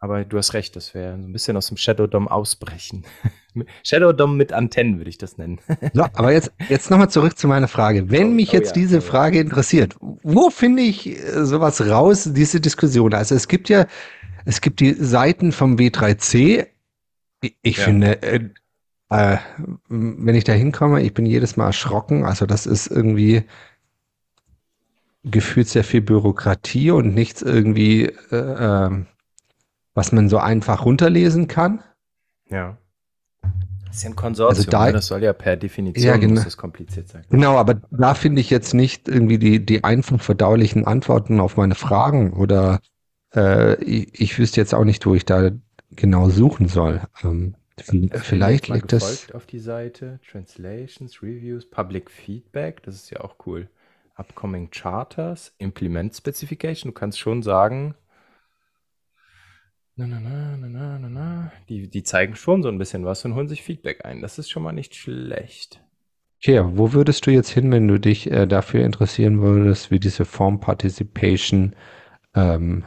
aber 0.00 0.24
du 0.24 0.38
hast 0.38 0.54
recht, 0.54 0.76
das 0.76 0.94
wäre 0.94 1.14
ein 1.14 1.32
bisschen 1.32 1.56
aus 1.56 1.68
dem 1.68 1.76
Shadow 1.76 2.06
Dom 2.06 2.28
ausbrechen. 2.28 3.04
Shadow 3.82 4.12
Dom 4.12 4.36
mit 4.36 4.52
Antennen 4.52 4.98
würde 4.98 5.10
ich 5.10 5.18
das 5.18 5.38
nennen. 5.38 5.60
so, 5.92 6.02
aber 6.02 6.32
jetzt, 6.32 6.52
jetzt 6.68 6.90
nochmal 6.90 7.10
zurück 7.10 7.36
zu 7.36 7.48
meiner 7.48 7.68
Frage. 7.68 8.10
Wenn 8.10 8.28
oh, 8.28 8.34
mich 8.34 8.50
oh, 8.50 8.56
jetzt 8.56 8.76
ja, 8.76 8.82
diese 8.82 8.98
oh, 8.98 9.02
Frage 9.02 9.40
interessiert, 9.40 9.96
wo 10.00 10.50
finde 10.50 10.82
ich 10.82 11.08
äh, 11.08 11.44
sowas 11.44 11.80
raus, 11.80 12.30
diese 12.32 12.60
Diskussion? 12.60 13.12
Also 13.12 13.34
es 13.34 13.48
gibt 13.48 13.68
ja, 13.68 13.86
es 14.44 14.60
gibt 14.60 14.80
die 14.80 14.92
Seiten 14.92 15.50
vom 15.50 15.76
W3C. 15.76 16.66
Ich 17.62 17.76
ja. 17.78 17.84
finde, 17.84 18.22
äh, 18.22 18.50
äh, 19.10 19.38
wenn 19.88 20.34
ich 20.34 20.44
da 20.44 20.52
hinkomme, 20.52 21.02
ich 21.02 21.12
bin 21.12 21.26
jedes 21.26 21.56
Mal 21.56 21.66
erschrocken. 21.66 22.24
Also 22.24 22.46
das 22.46 22.66
ist 22.66 22.86
irgendwie 22.86 23.42
gefühlt 25.24 25.68
sehr 25.68 25.84
viel 25.84 26.02
Bürokratie 26.02 26.92
und 26.92 27.14
nichts 27.14 27.42
irgendwie 27.42 28.04
äh, 28.30 28.36
ähm, 28.36 29.06
was 29.98 30.12
man 30.12 30.28
so 30.28 30.38
einfach 30.38 30.84
runterlesen 30.84 31.48
kann. 31.48 31.82
Ja. 32.48 32.78
Das 33.88 33.96
ist 33.96 34.02
ja 34.04 34.10
ein 34.10 34.16
Konsortium, 34.16 34.58
also 34.58 34.70
da, 34.70 34.86
ne? 34.86 34.92
das 34.92 35.08
soll 35.08 35.24
ja 35.24 35.32
per 35.32 35.56
Definition 35.56 36.06
ja, 36.06 36.16
genau, 36.16 36.40
das 36.40 36.56
kompliziert 36.56 37.08
sein. 37.08 37.24
Genau, 37.30 37.56
aber 37.56 37.74
da 37.90 38.14
finde 38.14 38.40
ich 38.40 38.48
jetzt 38.48 38.74
nicht 38.74 39.08
irgendwie 39.08 39.38
die, 39.38 39.64
die 39.64 39.82
einfach 39.82 40.20
verdaulichen 40.20 40.86
Antworten 40.86 41.40
auf 41.40 41.56
meine 41.56 41.74
Fragen 41.74 42.32
oder 42.32 42.80
äh, 43.34 43.74
ich, 43.82 44.20
ich 44.20 44.38
wüsste 44.38 44.60
jetzt 44.60 44.72
auch 44.72 44.84
nicht, 44.84 45.04
wo 45.04 45.16
ich 45.16 45.24
da 45.24 45.50
genau 45.90 46.30
suchen 46.30 46.68
soll. 46.68 47.00
Ähm, 47.24 47.56
vielleicht 47.76 48.68
liegt 48.68 48.92
das. 48.92 49.32
auf 49.32 49.46
die 49.46 49.58
Seite 49.58 50.20
Translations, 50.30 51.22
Reviews, 51.24 51.68
Public 51.68 52.08
Feedback, 52.08 52.84
das 52.84 52.94
ist 52.94 53.10
ja 53.10 53.20
auch 53.20 53.34
cool. 53.46 53.68
Upcoming 54.14 54.70
Charters, 54.70 55.52
Implement 55.58 56.14
Specification, 56.14 56.92
du 56.92 56.94
kannst 56.94 57.18
schon 57.18 57.42
sagen, 57.42 57.96
na, 59.98 60.06
na, 60.06 60.20
na, 60.20 60.56
na, 60.56 60.68
na, 60.68 60.98
na, 60.98 61.08
na. 61.08 61.52
Die, 61.68 61.88
die 61.88 62.02
zeigen 62.04 62.36
schon 62.36 62.62
so 62.62 62.68
ein 62.68 62.78
bisschen 62.78 63.04
was 63.04 63.24
und 63.24 63.34
holen 63.34 63.48
sich 63.48 63.62
Feedback 63.62 64.04
ein. 64.04 64.22
Das 64.22 64.38
ist 64.38 64.48
schon 64.48 64.62
mal 64.62 64.72
nicht 64.72 64.94
schlecht. 64.94 65.80
Okay, 66.40 66.62
wo 66.64 66.92
würdest 66.92 67.26
du 67.26 67.32
jetzt 67.32 67.50
hin, 67.50 67.72
wenn 67.72 67.88
du 67.88 67.98
dich 67.98 68.30
äh, 68.30 68.46
dafür 68.46 68.84
interessieren 68.84 69.40
würdest, 69.40 69.90
wie 69.90 69.98
diese 69.98 70.24
Form 70.24 70.60
Participation, 70.60 71.74
ähm, 72.34 72.84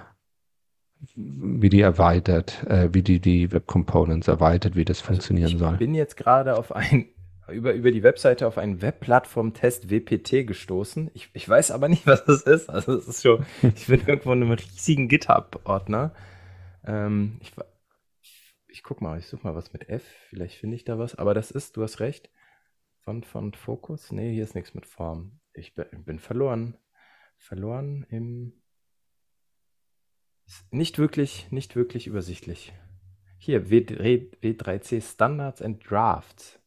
wie 1.16 1.68
die 1.68 1.82
erweitert, 1.82 2.66
äh, 2.68 2.90
wie 2.94 3.04
die 3.04 3.20
die 3.20 3.52
Web 3.52 3.68
Components 3.68 4.30
erweitert, 4.30 4.78
wie 4.78 4.86
das 4.86 5.00
also 5.00 5.08
funktionieren 5.08 5.52
ich 5.52 5.58
soll? 5.58 5.74
Ich 5.74 5.80
bin 5.80 5.94
jetzt 5.94 6.16
gerade 6.16 6.58
auf 6.58 6.74
ein 6.74 7.08
über, 7.52 7.74
über 7.74 7.92
die 7.92 8.04
Webseite 8.04 8.48
auf 8.48 8.58
einen 8.58 8.82
Webplattform-Test 8.82 9.92
WPT 9.92 10.48
gestoßen. 10.48 11.12
Ich, 11.14 11.30
ich 11.34 11.50
weiß 11.50 11.72
aber 11.72 11.90
nicht, 11.90 12.06
was 12.08 12.24
das 12.24 12.44
ist. 12.44 12.70
Also 12.70 12.94
es 12.94 13.08
ist 13.08 13.24
schon, 13.24 13.46
ich 13.62 13.88
bin 13.88 14.02
irgendwo 14.06 14.32
in 14.32 14.44
einem 14.44 14.52
riesigen 14.52 15.10
GitHub-Ordner. 15.10 16.14
Ähm, 16.84 17.40
ich, 17.42 17.54
ich 18.68 18.84
guck 18.84 19.02
mal, 19.02 19.20
ich 19.20 19.28
suche 19.28 19.46
mal 19.46 19.56
was 19.56 19.74
mit 19.74 19.90
F. 19.90 20.04
Vielleicht 20.30 20.58
finde 20.58 20.76
ich 20.76 20.84
da 20.84 20.98
was. 20.98 21.16
Aber 21.16 21.34
das 21.34 21.52
ist, 21.52 21.78
du 21.78 21.84
hast 21.84 22.00
recht. 22.00 22.30
Font, 23.00 23.26
Font, 23.26 23.58
Fokus. 23.58 24.12
Nee, 24.12 24.34
hier 24.34 24.44
ist 24.44 24.56
nichts 24.56 24.74
mit 24.74 24.86
Form. 24.86 25.40
Ich 25.54 25.74
bin, 25.76 26.20
verloren. 26.20 26.78
Verloren 27.38 28.06
im. 28.10 28.54
Nicht 30.70 31.00
wirklich, 31.00 31.50
nicht 31.52 31.76
wirklich 31.76 32.08
übersichtlich. 32.08 32.74
Hier, 33.38 33.70
w, 33.70 33.80
W3C 33.80 35.02
Standards 35.02 35.62
and 35.62 35.90
Drafts. 35.90 36.60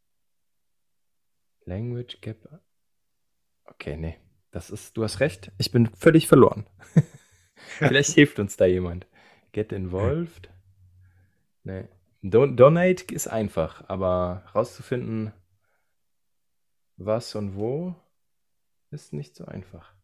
Language 1.67 2.21
Gap. 2.21 2.61
Okay, 3.65 3.97
nee. 3.97 4.17
Das 4.51 4.71
ist, 4.71 4.97
du 4.97 5.03
hast 5.03 5.21
recht. 5.21 5.53
Ich 5.59 5.71
bin 5.73 5.87
völlig 5.87 6.27
verloren. 6.27 6.67
Vielleicht 7.79 8.11
hilft 8.15 8.39
uns 8.39 8.57
da 8.57 8.67
jemand. 8.67 9.07
Get 9.55 9.73
involved? 9.73 10.51
Nee. 11.63 11.89
Don 12.23 12.57
Donate 12.57 13.15
ist 13.15 13.29
einfach, 13.29 13.89
aber 13.89 14.45
rauszufinden, 14.55 15.33
was 16.97 17.35
und 17.35 17.57
wo, 17.57 17.95
ist 18.91 19.13
nicht 19.13 19.37
so 19.37 19.45
einfach. 19.45 19.95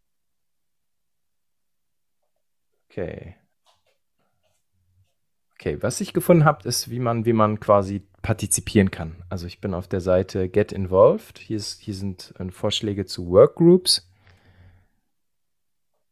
Okay. 2.89 3.37
Okay, 5.55 5.83
was 5.83 6.01
ich 6.01 6.13
gefunden 6.13 6.45
habe, 6.45 6.67
ist, 6.69 6.89
wie 6.89 7.01
man, 7.01 7.25
wie 7.25 7.33
man 7.33 7.59
quasi 7.59 8.07
partizipieren 8.23 8.91
kann. 8.91 9.23
Also 9.29 9.47
ich 9.47 9.61
bin 9.61 9.75
auf 9.75 9.89
der 9.89 10.01
Seite 10.01 10.49
Get 10.49 10.73
Involved. 10.73 11.39
Hier, 11.39 11.57
ist, 11.57 11.81
hier 11.81 11.95
sind 11.95 12.35
äh, 12.39 12.51
Vorschläge 12.51 13.05
zu 13.05 13.29
Workgroups. 13.29 14.09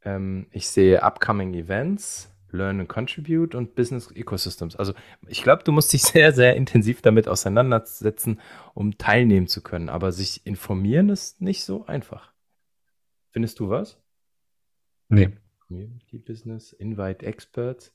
Ähm, 0.02 0.48
ich 0.50 0.68
sehe 0.68 1.02
Upcoming 1.02 1.54
Events. 1.54 2.30
Learn 2.52 2.80
and 2.80 2.88
Contribute 2.88 3.54
und 3.54 3.74
Business 3.74 4.10
Ecosystems. 4.10 4.76
Also 4.76 4.94
ich 5.26 5.42
glaube, 5.42 5.64
du 5.64 5.72
musst 5.72 5.92
dich 5.92 6.02
sehr, 6.04 6.32
sehr 6.32 6.56
intensiv 6.56 7.02
damit 7.02 7.28
auseinandersetzen, 7.28 8.40
um 8.74 8.98
teilnehmen 8.98 9.46
zu 9.46 9.62
können. 9.62 9.88
Aber 9.88 10.12
sich 10.12 10.46
informieren 10.46 11.08
ist 11.08 11.40
nicht 11.40 11.64
so 11.64 11.86
einfach. 11.86 12.32
Findest 13.30 13.60
du 13.60 13.68
was? 13.68 14.00
Nee. 15.08 15.30
Community 15.66 16.18
Business, 16.18 16.72
Invite 16.72 17.24
Experts. 17.24 17.94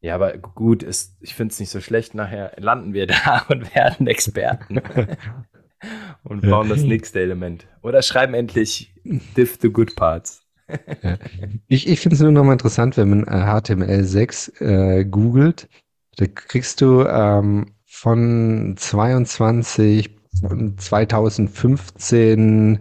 Ja, 0.00 0.14
aber 0.14 0.38
gut, 0.38 0.82
ist, 0.82 1.16
ich 1.20 1.34
finde 1.34 1.52
es 1.52 1.60
nicht 1.60 1.70
so 1.70 1.80
schlecht. 1.80 2.14
Nachher 2.14 2.54
landen 2.58 2.94
wir 2.94 3.06
da 3.06 3.46
und 3.48 3.74
werden 3.74 4.06
Experten. 4.06 4.78
und 6.24 6.42
bauen 6.42 6.68
das 6.68 6.82
nächste 6.82 7.20
Element. 7.20 7.66
Oder 7.82 8.02
schreiben 8.02 8.34
endlich 8.34 8.94
Diff 9.04 9.58
the 9.60 9.70
Good 9.70 9.96
Parts. 9.96 10.46
Ich, 11.68 11.88
ich 11.88 12.00
finde 12.00 12.16
es 12.16 12.20
nur 12.20 12.32
nochmal 12.32 12.54
interessant, 12.54 12.96
wenn 12.96 13.10
man 13.10 13.24
HTML6 13.24 14.60
äh, 14.60 15.04
googelt, 15.04 15.68
da 16.16 16.26
kriegst 16.26 16.80
du 16.80 17.04
ähm, 17.04 17.74
von 17.86 18.74
22, 18.76 20.10
von 20.40 20.76
2015, 20.76 22.80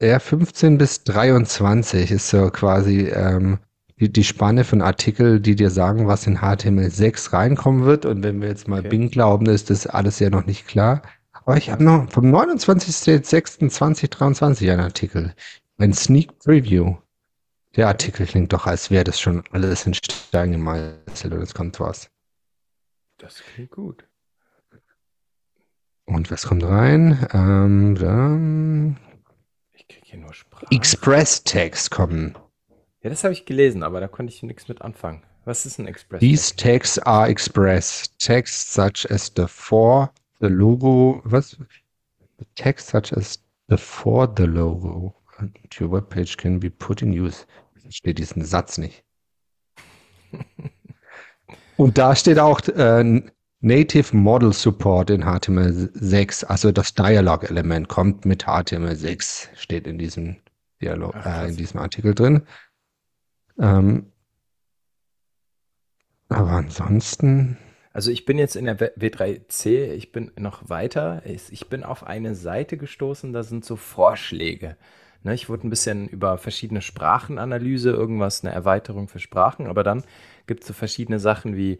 ja, 0.00 0.18
15 0.18 0.78
bis 0.78 1.04
23 1.04 2.10
ist 2.10 2.28
so 2.28 2.50
quasi 2.50 3.08
ähm, 3.08 3.58
die, 4.00 4.12
die 4.12 4.24
Spanne 4.24 4.64
von 4.64 4.82
Artikel, 4.82 5.38
die 5.38 5.54
dir 5.54 5.70
sagen, 5.70 6.08
was 6.08 6.26
in 6.26 6.38
HTML6 6.38 7.32
reinkommen 7.32 7.84
wird. 7.84 8.04
Und 8.04 8.24
wenn 8.24 8.40
wir 8.40 8.48
jetzt 8.48 8.66
mal 8.66 8.80
okay. 8.80 8.88
Bing 8.88 9.10
glauben, 9.10 9.46
ist 9.46 9.70
das 9.70 9.86
alles 9.86 10.18
ja 10.18 10.28
noch 10.28 10.44
nicht 10.44 10.66
klar. 10.66 11.02
Aber 11.32 11.56
ich 11.56 11.70
habe 11.70 11.84
noch 11.84 12.10
vom 12.10 12.34
29.06.2023 12.34 14.72
einen 14.72 14.80
Artikel. 14.80 15.34
Ein 15.78 15.92
Sneak 15.92 16.38
Preview. 16.38 16.96
Der 17.76 17.88
Artikel 17.88 18.26
klingt 18.26 18.52
doch, 18.52 18.66
als 18.66 18.90
wäre 18.90 19.04
das 19.04 19.18
schon 19.18 19.42
alles 19.50 19.86
in 19.86 19.94
Stein 19.94 20.52
gemeißelt 20.52 21.32
und 21.32 21.40
es 21.40 21.54
kommt 21.54 21.80
was. 21.80 22.10
Das 23.18 23.42
klingt 23.42 23.70
gut. 23.70 24.04
Und 26.04 26.30
was 26.30 26.46
kommt 26.46 26.64
rein? 26.64 27.26
Ähm, 27.32 27.94
dann 27.94 28.98
ich 29.72 29.88
kriege 29.88 30.06
hier 30.06 30.18
nur 30.18 30.34
Sprache. 30.34 30.66
Express-Text 30.70 31.90
kommen. 31.90 32.36
Ja, 33.02 33.10
das 33.10 33.24
habe 33.24 33.32
ich 33.32 33.46
gelesen, 33.46 33.82
aber 33.82 34.00
da 34.00 34.08
konnte 34.08 34.32
ich 34.32 34.42
nichts 34.42 34.68
mit 34.68 34.82
anfangen. 34.82 35.22
Was 35.44 35.64
ist 35.64 35.78
ein 35.78 35.86
Express? 35.86 36.20
These 36.20 36.54
texts 36.54 36.98
are 36.98 37.28
express. 37.28 38.10
Text 38.18 38.72
such 38.72 39.10
as 39.10 39.32
the 39.34 39.46
for, 39.48 40.12
the 40.40 40.48
logo, 40.48 41.22
was? 41.24 41.56
The 42.38 42.46
text 42.54 42.88
such 42.88 43.12
as 43.16 43.42
the 43.68 43.76
for 43.78 44.32
the 44.36 44.44
logo 44.44 45.14
your 45.80 45.90
web 45.90 46.08
page 46.08 46.36
can 46.36 46.60
be 46.60 46.70
put 46.70 47.02
in 47.02 47.12
use. 47.12 47.46
Ich 47.76 47.82
verstehe 47.82 48.14
diesen 48.14 48.44
Satz 48.44 48.78
nicht. 48.78 49.04
Und 51.76 51.98
da 51.98 52.14
steht 52.14 52.38
auch 52.38 52.60
äh, 52.68 53.22
Native 53.60 54.16
Model 54.16 54.52
Support 54.52 55.10
in 55.10 55.24
HTML6, 55.24 56.44
also 56.46 56.72
das 56.72 56.94
Dialog-Element 56.94 57.88
kommt 57.88 58.24
mit 58.24 58.46
HTML6, 58.46 59.48
steht 59.54 59.86
in 59.86 59.98
diesem 59.98 60.36
Dialog, 60.80 61.14
Ach, 61.14 61.44
äh, 61.44 61.48
in 61.48 61.56
diesem 61.56 61.78
Artikel 61.78 62.14
drin. 62.14 62.42
Ähm, 63.60 64.12
aber 66.28 66.50
ansonsten. 66.50 67.56
Also 67.92 68.10
ich 68.10 68.24
bin 68.24 68.38
jetzt 68.38 68.56
in 68.56 68.64
der 68.64 68.78
W3C, 68.78 69.92
ich 69.92 70.10
bin 70.12 70.32
noch 70.36 70.68
weiter. 70.68 71.22
Ich 71.24 71.68
bin 71.68 71.84
auf 71.84 72.04
eine 72.04 72.34
Seite 72.34 72.76
gestoßen, 72.76 73.32
da 73.32 73.42
sind 73.42 73.64
so 73.64 73.76
Vorschläge. 73.76 74.76
Ne, 75.24 75.34
ich 75.34 75.48
wurde 75.48 75.66
ein 75.66 75.70
bisschen 75.70 76.08
über 76.08 76.36
verschiedene 76.36 76.82
Sprachenanalyse, 76.82 77.90
irgendwas, 77.90 78.44
eine 78.44 78.52
Erweiterung 78.52 79.08
für 79.08 79.20
Sprachen, 79.20 79.66
aber 79.66 79.84
dann 79.84 80.02
gibt 80.46 80.62
es 80.62 80.68
so 80.68 80.74
verschiedene 80.74 81.20
Sachen 81.20 81.56
wie 81.56 81.78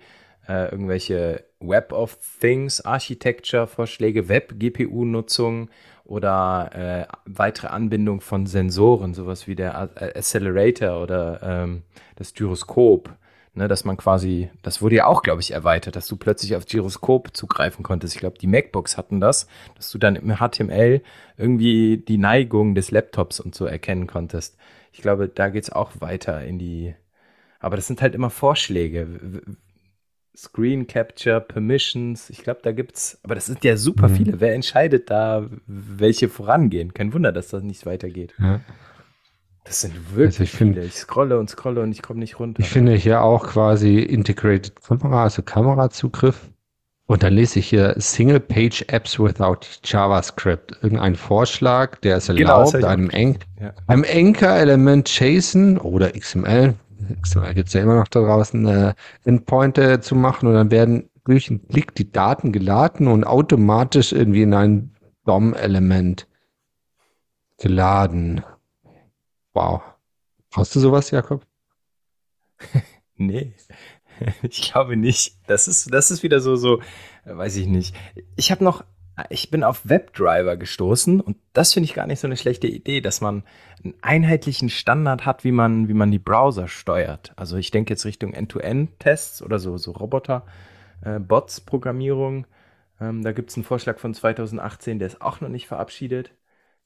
äh, 0.48 0.70
irgendwelche 0.70 1.44
Web 1.60 1.92
of 1.92 2.18
Things 2.40 2.80
Architecture 2.84 3.66
Vorschläge, 3.66 4.28
Web 4.28 4.54
GPU 4.58 5.04
Nutzung 5.04 5.70
oder 6.04 6.70
äh, 6.74 7.06
weitere 7.26 7.68
Anbindung 7.68 8.20
von 8.20 8.46
Sensoren, 8.46 9.14
sowas 9.14 9.46
wie 9.46 9.54
der 9.54 9.78
Accelerator 9.78 11.00
oder 11.02 11.40
ähm, 11.42 11.82
das 12.16 12.34
Gyroskop. 12.34 13.10
Ne, 13.54 13.68
dass 13.68 13.84
man 13.84 13.98
quasi, 13.98 14.50
das 14.62 14.80
wurde 14.80 14.94
ja 14.94 15.06
auch, 15.06 15.22
glaube 15.22 15.42
ich, 15.42 15.50
erweitert, 15.50 15.94
dass 15.94 16.06
du 16.06 16.16
plötzlich 16.16 16.56
auf 16.56 16.64
Gyroskop 16.64 17.36
zugreifen 17.36 17.82
konntest. 17.82 18.14
Ich 18.14 18.20
glaube, 18.20 18.38
die 18.38 18.46
MacBooks 18.46 18.96
hatten 18.96 19.20
das, 19.20 19.46
dass 19.74 19.90
du 19.90 19.98
dann 19.98 20.16
im 20.16 20.36
HTML 20.36 21.02
irgendwie 21.36 21.98
die 21.98 22.16
Neigung 22.16 22.74
des 22.74 22.90
Laptops 22.90 23.40
und 23.40 23.54
so 23.54 23.66
erkennen 23.66 24.06
konntest. 24.06 24.56
Ich 24.90 25.02
glaube, 25.02 25.28
da 25.28 25.50
geht 25.50 25.64
es 25.64 25.70
auch 25.70 25.90
weiter 26.00 26.42
in 26.42 26.58
die. 26.58 26.94
Aber 27.60 27.76
das 27.76 27.86
sind 27.86 28.00
halt 28.00 28.14
immer 28.14 28.30
Vorschläge. 28.30 29.42
Screen 30.34 30.86
Capture, 30.86 31.42
Permissions, 31.42 32.30
ich 32.30 32.38
glaube, 32.38 32.60
da 32.62 32.72
gibt's, 32.72 33.20
aber 33.22 33.34
das 33.34 33.44
sind 33.44 33.62
ja 33.64 33.76
super 33.76 34.08
mhm. 34.08 34.16
viele. 34.16 34.40
Wer 34.40 34.54
entscheidet 34.54 35.10
da, 35.10 35.46
welche 35.66 36.30
vorangehen? 36.30 36.94
Kein 36.94 37.12
Wunder, 37.12 37.32
dass 37.32 37.48
das 37.48 37.62
nicht 37.62 37.84
weitergeht. 37.84 38.32
Ja. 38.38 38.60
Das 39.64 39.82
sind 39.82 40.16
wirklich 40.16 40.40
also 40.40 40.42
ich 40.44 40.50
viele. 40.50 40.74
Find, 40.74 40.86
ich 40.86 40.94
scrolle 40.94 41.38
und 41.38 41.48
scrolle 41.48 41.82
und 41.82 41.92
ich 41.92 42.02
komme 42.02 42.20
nicht 42.20 42.38
runter. 42.38 42.60
Ich 42.60 42.68
finde 42.68 42.94
hier 42.94 43.22
auch 43.22 43.46
quasi 43.46 44.00
Integrated 44.00 44.82
Camera, 44.82 45.24
also 45.24 45.42
Kamerazugriff. 45.42 46.50
Und 47.06 47.22
dann 47.22 47.34
lese 47.34 47.58
ich 47.58 47.68
hier 47.68 47.94
Single 47.98 48.40
Page 48.40 48.84
Apps 48.88 49.18
without 49.18 49.58
JavaScript. 49.84 50.78
Irgendein 50.82 51.14
Vorschlag, 51.14 51.96
der 52.00 52.16
es 52.16 52.28
genau, 52.28 52.60
erlaubt, 52.60 52.72
genau, 52.72 52.86
einem, 52.86 53.10
Eng 53.10 53.38
ja. 53.60 53.72
einem 53.86 54.04
Anchor-Element 54.08 55.08
JSON 55.20 55.78
oder 55.78 56.12
XML, 56.12 56.74
XML 57.22 57.54
gibt 57.54 57.68
es 57.68 57.74
ja 57.74 57.82
immer 57.82 57.96
noch 57.96 58.08
da 58.08 58.20
draußen, 58.20 58.66
äh, 58.66 58.94
Endpointer 59.24 60.00
zu 60.00 60.14
machen 60.14 60.46
und 60.48 60.54
dann 60.54 60.70
werden 60.70 61.10
durch 61.24 61.50
einen 61.50 61.66
Klick 61.68 61.94
die 61.94 62.10
Daten 62.10 62.52
geladen 62.52 63.08
und 63.08 63.24
automatisch 63.24 64.12
irgendwie 64.12 64.42
in 64.42 64.54
ein 64.54 64.92
DOM-Element 65.26 66.26
geladen. 67.58 68.42
Wow. 69.54 69.82
Hast 70.54 70.74
du 70.74 70.80
sowas, 70.80 71.10
Jakob? 71.10 71.46
nee, 73.16 73.54
ich 74.42 74.62
glaube 74.62 74.96
nicht. 74.96 75.36
Das 75.46 75.68
ist, 75.68 75.92
das 75.92 76.10
ist 76.10 76.22
wieder 76.22 76.40
so, 76.40 76.56
so, 76.56 76.80
weiß 77.24 77.56
ich 77.56 77.66
nicht. 77.66 77.94
Ich 78.36 78.50
habe 78.50 78.64
noch, 78.64 78.84
ich 79.28 79.50
bin 79.50 79.62
auf 79.62 79.86
WebDriver 79.88 80.56
gestoßen 80.56 81.20
und 81.20 81.36
das 81.52 81.74
finde 81.74 81.84
ich 81.86 81.94
gar 81.94 82.06
nicht 82.06 82.20
so 82.20 82.26
eine 82.26 82.36
schlechte 82.36 82.66
Idee, 82.66 83.00
dass 83.00 83.20
man 83.20 83.44
einen 83.84 83.94
einheitlichen 84.00 84.70
Standard 84.70 85.26
hat, 85.26 85.44
wie 85.44 85.52
man, 85.52 85.88
wie 85.88 85.94
man 85.94 86.10
die 86.10 86.18
Browser 86.18 86.66
steuert. 86.68 87.32
Also 87.36 87.56
ich 87.56 87.70
denke 87.70 87.92
jetzt 87.92 88.04
Richtung 88.04 88.32
End-to-End-Tests 88.32 89.42
oder 89.42 89.58
so, 89.58 89.76
so 89.76 89.92
Roboter-Bots-Programmierung. 89.92 92.46
Äh, 93.00 93.08
ähm, 93.08 93.22
da 93.22 93.32
gibt 93.32 93.50
es 93.50 93.56
einen 93.56 93.64
Vorschlag 93.64 93.98
von 93.98 94.14
2018, 94.14 94.98
der 94.98 95.08
ist 95.08 95.20
auch 95.20 95.40
noch 95.40 95.48
nicht 95.48 95.66
verabschiedet. 95.66 96.32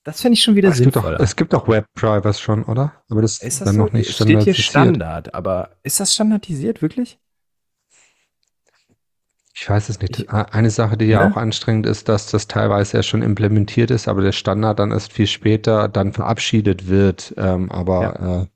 Das 0.07 0.21
finde 0.21 0.35
ich 0.35 0.43
schon 0.45 0.55
wieder 0.55 0.69
es 0.69 0.77
sinnvoll. 0.77 1.17
Es 1.19 1.35
gibt 1.35 1.53
auch 1.53 1.67
Webdrivers 1.67 2.39
schon, 2.39 2.63
oder? 2.63 2.93
Aber 3.09 3.23
das 3.23 3.43
ist 3.43 3.61
das 3.61 3.67
dann 3.67 3.75
so? 3.75 3.83
noch 3.83 3.93
nicht 3.93 4.13
standardisiert. 4.13 4.55
Steht 4.55 4.55
hier 4.55 4.71
Standard, 4.71 5.35
aber 5.35 5.71
ist 5.83 5.99
das 5.99 6.15
standardisiert 6.15 6.81
wirklich? 6.81 7.19
Ich 9.53 9.69
weiß 9.69 9.89
es 9.89 10.01
nicht. 10.01 10.21
Ich, 10.21 10.31
Eine 10.31 10.71
Sache, 10.71 10.97
die 10.97 11.07
ja, 11.07 11.23
ja, 11.23 11.29
auch 11.29 11.37
anstrengend 11.37 11.87
ist, 11.87 12.09
dass 12.09 12.31
das 12.31 12.47
teilweise 12.47 12.99
ja 12.99 13.03
schon 13.03 13.23
implementiert 13.23 13.91
ist, 13.91 14.07
aber 14.07 14.23
der 14.23 14.31
Standard 14.31 14.79
dann 14.79 14.93
erst 14.93 15.13
viel 15.13 15.27
später 15.27 15.89
dann 15.89 16.13
verabschiedet 16.13 16.87
wird. 16.87 17.35
Ähm, 17.37 17.73
aber 17.73 18.03
ja. 18.03 18.43
äh, 18.43 18.47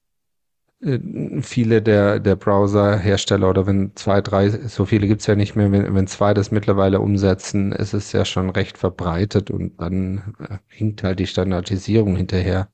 viele 0.83 1.83
der, 1.83 2.21
der 2.21 2.37
Browser-Hersteller 2.37 3.51
oder 3.51 3.67
wenn 3.67 3.95
zwei, 3.97 4.23
drei, 4.23 4.49
so 4.49 4.87
viele 4.87 5.07
gibt's 5.07 5.27
ja 5.27 5.35
nicht 5.35 5.55
mehr, 5.55 5.71
wenn, 5.71 5.95
wenn 5.95 6.07
zwei 6.07 6.33
das 6.33 6.51
mittlerweile 6.51 7.01
umsetzen, 7.01 7.73
ist 7.73 7.93
es 7.93 8.13
ja 8.13 8.25
schon 8.25 8.49
recht 8.49 8.79
verbreitet 8.79 9.51
und 9.51 9.79
dann 9.79 10.35
äh, 10.39 10.57
hinkt 10.69 11.03
halt 11.03 11.19
die 11.19 11.27
Standardisierung 11.27 12.17
hinterher. 12.17 12.71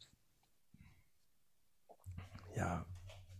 Ja, 2.56 2.86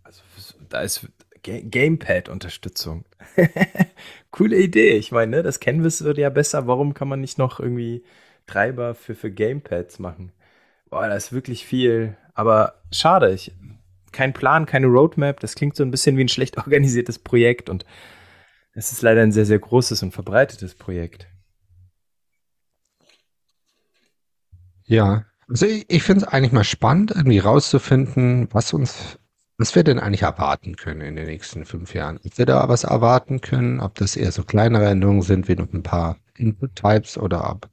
also 0.03 0.23
da 0.69 0.81
ist 0.81 1.07
Gamepad-Unterstützung. 1.45 3.05
Coole 4.33 4.57
Idee. 4.59 4.97
Ich 4.97 5.13
meine, 5.13 5.37
ne, 5.37 5.43
das 5.45 5.61
Canvas 5.61 6.03
wird 6.03 6.19
ja 6.19 6.29
besser. 6.29 6.67
Warum 6.67 6.93
kann 6.93 7.07
man 7.07 7.21
nicht 7.21 7.39
noch 7.39 7.61
irgendwie 7.61 8.03
Treiber 8.47 8.97
für, 8.97 9.15
für 9.15 9.31
Gamepads 9.31 10.01
machen? 10.01 10.33
Boah, 10.91 11.09
da 11.09 11.15
ist 11.15 11.33
wirklich 11.33 11.65
viel. 11.67 12.17
Aber 12.35 12.83
schade. 12.91 13.33
Ich, 13.33 13.53
kein 14.17 14.33
Plan, 14.33 14.67
keine 14.67 14.87
Roadmap. 14.87 15.41
Das 15.41 15.55
klingt 15.55 15.77
so 15.77 15.85
ein 15.85 15.91
bisschen 15.91 16.17
wie 16.17 16.25
ein 16.25 16.29
schlecht 16.29 16.57
organisiertes 16.59 17.19
Projekt 17.19 17.69
und 17.69 17.85
es 18.73 18.93
ist 18.93 19.03
leider 19.03 19.23
ein 19.23 19.33
sehr, 19.33 19.47
sehr 19.47 19.59
großes 19.59 20.03
und 20.03 20.13
verbreitetes 20.13 20.75
Projekt. 20.75 21.29
Ja, 24.85 25.25
also 25.49 25.67
ich, 25.67 25.85
ich 25.89 26.03
finde 26.03 26.25
es 26.25 26.33
eigentlich 26.33 26.53
mal 26.53 26.65
spannend, 26.65 27.11
irgendwie 27.11 27.39
rauszufinden, 27.39 28.49
was 28.53 28.73
uns, 28.73 29.19
was 29.59 29.75
wir 29.75 29.85
denn 29.85 29.99
eigentlich 29.99 30.23
erwarten 30.23 30.77
können 30.77 31.01
in 31.01 31.17
den 31.17 31.27
nächsten 31.27 31.65
fünf 31.65 31.95
Jahren. 31.95 32.19
Ob 32.25 32.39
wir 32.39 32.47
da 32.47 32.69
was 32.69 32.85
erwarten 32.85 33.41
können, 33.41 33.81
ob 33.81 33.95
das 33.97 34.17
eher 34.17 34.33
so 34.33 34.45
kleinere 34.45 34.87
Änderungen 34.87 35.23
sind, 35.23 35.49
wie 35.49 35.57
noch 35.57 35.73
ein 35.73 35.83
paar 35.83 36.19
Input-Types 36.37 37.19
oder 37.19 37.51
ob 37.51 37.69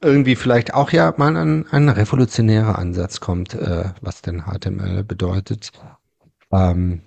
irgendwie 0.00 0.36
vielleicht 0.36 0.74
auch 0.74 0.90
ja 0.92 1.14
mal 1.16 1.36
ein, 1.36 1.66
ein 1.70 1.88
revolutionärer 1.88 2.78
Ansatz 2.78 3.20
kommt, 3.20 3.54
äh, 3.54 3.90
was 4.00 4.22
denn 4.22 4.44
HTML 4.44 5.04
bedeutet. 5.04 5.72
Ähm, 6.52 7.02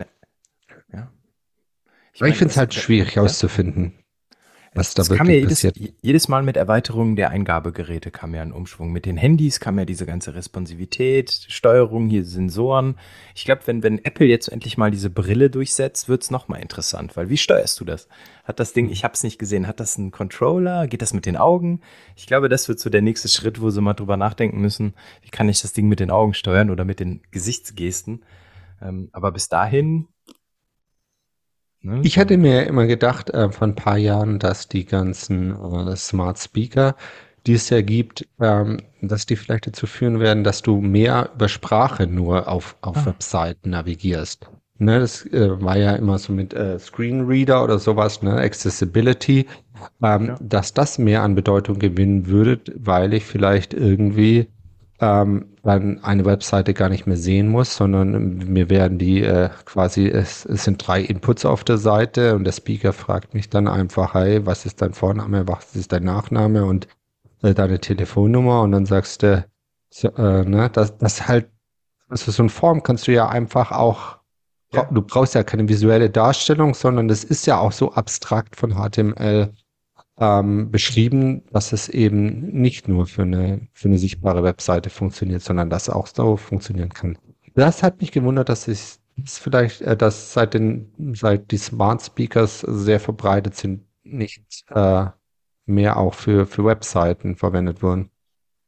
ja. 0.92 1.12
Ich, 2.14 2.22
mein, 2.22 2.32
ich 2.32 2.38
finde 2.38 2.52
es 2.52 2.58
halt 2.58 2.74
schwierig 2.74 3.16
ja? 3.16 3.22
auszufinden. 3.22 3.99
Was 4.80 4.94
da 4.94 5.04
kam 5.04 5.28
ja 5.30 5.36
jedes, 5.36 5.68
jedes, 6.02 6.28
Mal 6.30 6.42
mit 6.42 6.56
Erweiterungen 6.56 7.18
der 7.18 7.32
Eingabegeräte 7.32 8.12
kam 8.12 8.34
ja 8.34 8.42
ein 8.42 8.54
Umschwung. 8.54 8.94
Mit 8.94 9.06
den 9.06 9.18
Handys 9.18 9.60
kam 9.60 9.78
ja 9.78 9.84
diese 9.84 10.06
ganze 10.06 10.36
Responsivität, 10.36 11.32
Steuerung, 11.50 12.08
hier 12.08 12.24
Sensoren. 12.24 12.96
Ich 13.36 13.44
glaube, 13.44 13.64
wenn, 13.66 13.84
wenn 13.84 14.04
Apple 14.06 14.26
jetzt 14.26 14.48
endlich 14.48 14.78
mal 14.78 14.90
diese 14.90 15.10
Brille 15.10 15.50
durchsetzt, 15.50 16.08
wird 16.08 16.24
es 16.24 16.32
nochmal 16.32 16.62
interessant, 16.62 17.18
weil 17.18 17.30
wie 17.30 17.36
steuerst 17.36 17.78
du 17.82 17.84
das? 17.84 18.08
Hat 18.46 18.62
das 18.62 18.72
Ding, 18.72 18.86
hm. 18.86 18.94
ich 18.94 19.04
habe 19.04 19.16
es 19.16 19.24
nicht 19.24 19.38
gesehen, 19.38 19.68
hat 19.68 19.82
das 19.82 19.98
einen 19.98 20.12
Controller? 20.12 20.88
Geht 20.88 21.02
das 21.02 21.14
mit 21.14 21.26
den 21.26 21.36
Augen? 21.36 21.82
Ich 22.16 22.26
glaube, 22.26 22.48
das 22.48 22.70
wird 22.70 22.80
so 22.80 22.90
der 22.90 23.02
nächste 23.02 23.28
Schritt, 23.28 23.60
wo 23.60 23.72
sie 23.72 23.82
mal 23.82 23.96
drüber 23.96 24.16
nachdenken 24.16 24.62
müssen, 24.62 24.94
wie 25.24 25.30
kann 25.30 25.50
ich 25.50 25.62
das 25.62 25.74
Ding 25.74 25.90
mit 25.90 26.00
den 26.00 26.10
Augen 26.10 26.34
steuern 26.34 26.70
oder 26.70 26.86
mit 26.86 27.02
den 27.02 27.20
Gesichtsgesten. 27.32 28.24
Ähm, 28.82 29.10
aber 29.12 29.34
bis 29.34 29.50
dahin 29.50 30.08
Ne? 31.82 32.02
Ich 32.04 32.18
hätte 32.18 32.38
mir 32.38 32.68
immer 32.68 32.88
gedacht, 32.88 33.30
äh, 33.30 33.50
vor 33.52 33.68
ein 33.68 33.76
paar 33.76 33.98
Jahren, 33.98 34.40
dass 34.40 34.68
die 34.68 34.86
ganzen 34.86 35.52
äh, 35.52 35.96
Smart 35.96 36.38
Speaker, 36.40 36.96
die 37.48 37.54
es 37.54 37.70
ja 37.70 37.82
gibt, 37.82 38.28
ähm, 38.42 38.78
dass 39.02 39.26
die 39.26 39.36
vielleicht 39.36 39.68
dazu 39.68 39.88
führen 39.88 40.20
werden, 40.20 40.44
dass 40.44 40.62
du 40.62 40.82
mehr 40.82 41.30
über 41.36 41.48
Sprache 41.48 42.06
nur 42.08 42.48
auf, 42.48 42.76
auf 42.82 42.98
ah. 42.98 43.06
Webseiten 43.08 43.70
navigierst. 43.70 44.50
Ne, 44.82 45.00
das 45.00 45.26
äh, 45.26 45.62
war 45.62 45.78
ja 45.78 45.94
immer 45.96 46.18
so 46.18 46.32
mit 46.32 46.54
äh, 46.54 46.80
Screenreader 46.80 47.64
oder 47.64 47.80
sowas, 47.80 48.22
ne, 48.22 48.36
Accessibility, 48.36 49.46
ähm, 50.02 50.28
ja. 50.28 50.38
dass 50.42 50.74
das 50.74 50.98
mehr 50.98 51.22
an 51.22 51.36
Bedeutung 51.36 51.80
gewinnen 51.80 52.28
würde, 52.28 52.62
weil 52.78 53.14
ich 53.14 53.26
vielleicht 53.26 53.74
irgendwie 53.74 54.48
ähm, 55.02 55.56
dann 55.64 56.04
eine 56.04 56.26
Webseite 56.26 56.74
gar 56.74 56.90
nicht 56.90 57.08
mehr 57.08 57.18
sehen 57.18 57.48
muss, 57.48 57.76
sondern 57.76 58.38
mir 58.38 58.70
werden 58.70 58.98
die 58.98 59.24
äh, 59.24 59.50
quasi, 59.66 60.08
es, 60.08 60.46
es 60.46 60.66
sind 60.66 60.86
drei 60.86 61.02
Inputs 61.02 61.46
auf 61.46 61.64
der 61.64 61.78
Seite 61.78 62.36
und 62.36 62.44
der 62.44 62.52
Speaker 62.52 62.92
fragt 62.92 63.34
mich 63.34 63.50
dann 63.50 63.68
einfach, 63.68 64.14
hey, 64.14 64.46
was 64.46 64.66
ist 64.66 64.82
dein 64.82 64.94
Vorname, 64.94 65.48
was 65.48 65.76
ist 65.76 65.94
dein 65.94 66.04
Nachname 66.04 66.66
und 66.66 66.88
äh, 67.42 67.54
deine 67.54 67.80
Telefonnummer 67.80 68.62
und 68.62 68.74
dann 68.74 68.86
sagst 68.86 69.24
du, 69.24 69.46
so, 69.90 70.10
äh, 70.10 70.44
ne, 70.44 70.70
das, 70.72 70.98
das 70.98 71.28
halt, 71.28 71.50
also 72.10 72.32
so 72.32 72.44
eine 72.44 72.50
Form 72.50 72.84
kannst 72.84 73.08
du 73.08 73.14
ja 73.14 73.30
einfach 73.30 73.72
auch, 73.72 74.18
ja. 74.74 74.84
du 74.92 75.02
brauchst 75.02 75.34
ja 75.34 75.44
keine 75.44 75.68
visuelle 75.70 76.10
Darstellung, 76.10 76.74
sondern 76.74 77.08
das 77.08 77.24
ist 77.24 77.48
ja 77.48 77.58
auch 77.58 77.72
so 77.72 77.94
abstrakt 77.94 78.56
von 78.56 78.74
HTML 78.76 79.54
ähm, 80.20 80.70
beschrieben, 80.70 81.44
dass 81.52 81.72
es 81.72 81.88
eben 81.88 82.62
nicht 82.62 82.88
nur 82.88 83.08
für 83.08 83.22
eine, 83.22 83.68
für 83.74 83.88
eine 83.88 83.98
sichtbare 83.98 84.44
Webseite 84.44 84.90
funktioniert, 84.90 85.42
sondern 85.42 85.70
dass 85.70 85.90
auch 85.90 86.08
so 86.08 86.38
funktionieren 86.38 86.90
kann. 86.90 87.18
Das 87.56 87.84
hat 87.84 88.02
mich 88.02 88.12
gewundert, 88.12 88.50
dass 88.50 88.68
ich 88.68 89.00
das 89.18 89.38
vielleicht, 89.38 89.82
äh, 89.82 89.96
dass 89.96 90.34
seit 90.34 90.54
den, 90.54 90.92
seit 91.16 91.52
die 91.52 91.58
Smart 91.58 92.02
Speakers 92.02 92.62
sehr 92.62 93.00
verbreitet 93.00 93.56
sind, 93.56 93.86
nicht 94.04 94.44
äh, 94.70 95.06
mehr 95.66 95.98
auch 95.98 96.14
für, 96.14 96.46
für 96.46 96.66
Webseiten 96.66 97.36
verwendet 97.36 97.82
wurden. 97.82 98.10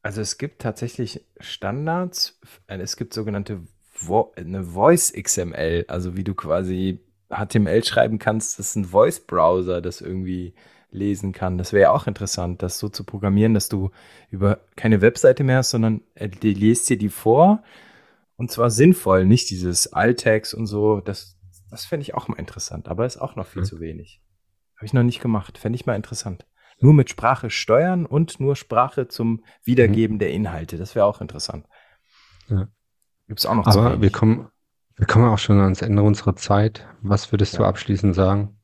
Also 0.04 0.22
es 0.22 0.38
gibt 0.38 0.62
tatsächlich 0.62 1.26
Standards, 1.39 2.39
äh, 2.68 2.78
es 2.78 2.95
gibt 2.95 3.14
sogenannte 3.14 3.62
Vo 3.91 4.34
eine 4.36 4.64
Voice 4.64 5.14
XML, 5.14 5.86
also 5.88 6.16
wie 6.16 6.24
du 6.24 6.34
quasi 6.34 6.99
HTML 7.30 7.84
schreiben 7.84 8.20
kannst, 8.20 8.58
das 8.58 8.70
ist 8.70 8.76
ein 8.76 8.86
Voice-Browser, 8.86 9.82
das 9.82 10.02
irgendwie 10.02 10.54
lesen 10.92 11.32
kann. 11.32 11.58
Das 11.58 11.74
wäre 11.74 11.84
ja 11.84 11.92
auch 11.92 12.08
interessant, 12.08 12.62
das 12.62 12.78
so 12.78 12.89
zu 12.89 13.04
programmieren, 13.04 13.54
dass 13.54 13.70
du 13.70 13.92
über 14.30 14.60
keine 14.76 15.02
Webseite 15.02 15.44
mehr 15.44 15.58
hast, 15.58 15.72
sondern 15.72 16.02
er 16.14 16.28
liest 16.28 16.89
dir 16.89 16.98
die 16.98 17.10
vor 17.10 17.64
und 18.36 18.52
zwar 18.52 18.70
sinnvoll, 18.70 19.26
nicht 19.26 19.50
dieses 19.50 19.94
Alltags 19.94 20.54
und 20.54 20.66
so. 20.66 21.00
Das, 21.00 21.38
das 21.70 21.86
fände 21.86 22.02
ich 22.02 22.14
auch 22.14 22.28
mal 22.28 22.39
interessant, 22.39 22.88
aber 22.88 23.06
ist 23.06 23.18
auch 23.18 23.36
noch 23.36 23.46
viel 23.46 23.62
mhm. 23.62 23.68
zu 23.68 23.80
wenig. 23.80 24.22
Habe 24.76 24.86
ich 24.86 24.94
noch 24.94 25.04
nicht 25.04 25.22
gemacht, 25.22 25.58
fände 25.58 25.76
ich 25.76 25.86
mal 25.86 25.96
interessant. 25.96 26.46
Nur 26.80 26.94
mit 26.94 27.10
Sprache 27.10 27.52
steuern 27.52 28.06
und 28.08 28.39
nur 28.39 28.56
Sprache 28.56 29.08
zum 29.08 29.44
Wiedergeben 29.64 30.16
mhm. 30.16 30.20
der 30.20 30.32
Inhalte, 30.32 30.78
das 30.78 30.96
wäre 30.96 31.06
auch 31.06 31.22
interessant. 31.22 31.68
Ja. 32.48 32.68
Gibt 33.28 33.39
es 33.39 33.46
auch 33.46 33.54
noch 33.54 33.68
Aber 33.68 34.02
wir 34.02 34.10
kommen, 34.10 34.50
wir 34.96 35.06
kommen 35.06 35.26
auch 35.26 35.38
schon 35.38 35.60
ans 35.60 35.84
Ende 35.84 36.02
unserer 36.02 36.36
Zeit. 36.36 36.88
Was 37.02 37.32
würdest 37.32 37.54
ja. 37.54 37.60
du 37.60 37.66
abschließend 37.66 38.16
sagen? 38.16 38.60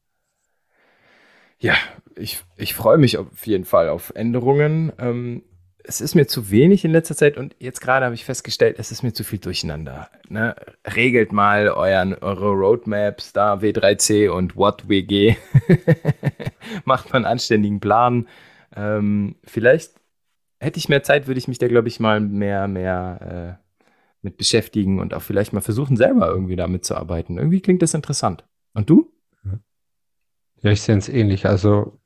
Ja, 1.60 1.76
ich, 2.18 2.44
ich 2.56 2.74
freue 2.74 2.98
mich 2.98 3.18
auf 3.18 3.46
jeden 3.46 3.66
Fall 3.66 3.90
auf 3.90 4.12
Änderungen. 4.16 4.92
Ähm, 5.00 5.44
es 5.84 6.02
ist 6.02 6.16
mir 6.16 6.28
zu 6.28 6.52
wenig 6.52 6.84
in 6.84 6.92
letzter 6.92 7.16
Zeit 7.16 7.38
und 7.38 7.56
jetzt 7.60 7.80
gerade 7.80 8.06
habe 8.06 8.16
ich 8.16 8.26
festgestellt, 8.26 8.76
es 8.78 8.92
ist 8.92 9.04
mir 9.04 9.14
zu 9.14 9.24
viel 9.24 9.40
durcheinander. 9.40 10.10
Ne? 10.28 10.56
Regelt 10.96 11.32
mal 11.32 11.70
euren, 11.70 12.14
eure 12.16 12.52
Roadmaps, 12.52 13.32
da 13.32 13.56
W3C 13.56 14.30
und 14.30 14.58
WhatWG. 14.58 15.36
Macht 16.86 17.12
mal 17.12 17.18
einen 17.18 17.26
anständigen 17.26 17.80
Plan. 17.80 18.28
Ähm, 18.76 19.36
vielleicht 19.46 19.94
hätte 20.60 20.78
ich 20.78 20.90
mehr 20.90 21.04
Zeit, 21.04 21.28
würde 21.28 21.38
ich 21.38 21.48
mich 21.48 21.58
da, 21.58 21.68
glaube 21.68 21.88
ich, 21.88 22.02
mal 22.02 22.20
mehr, 22.20 22.68
mehr 22.68 23.58
äh, 23.62 23.68
mit 24.22 24.36
beschäftigen 24.36 25.00
und 25.00 25.14
auch 25.14 25.22
vielleicht 25.22 25.54
mal 25.54 25.62
versuchen, 25.62 25.96
selber 25.96 26.28
irgendwie 26.28 26.58
damit 26.58 26.84
zu 26.84 26.96
arbeiten. 26.96 27.38
Irgendwie 27.38 27.62
klingt 27.62 27.82
das 27.82 27.94
interessant. 27.94 28.44
Und 28.74 28.90
du? 28.90 29.14
Ja, 30.62 30.72
ich 30.72 30.82
sehe 30.82 30.98
es 30.98 31.10
ähnlich. 31.10 31.46
Also 31.46 32.00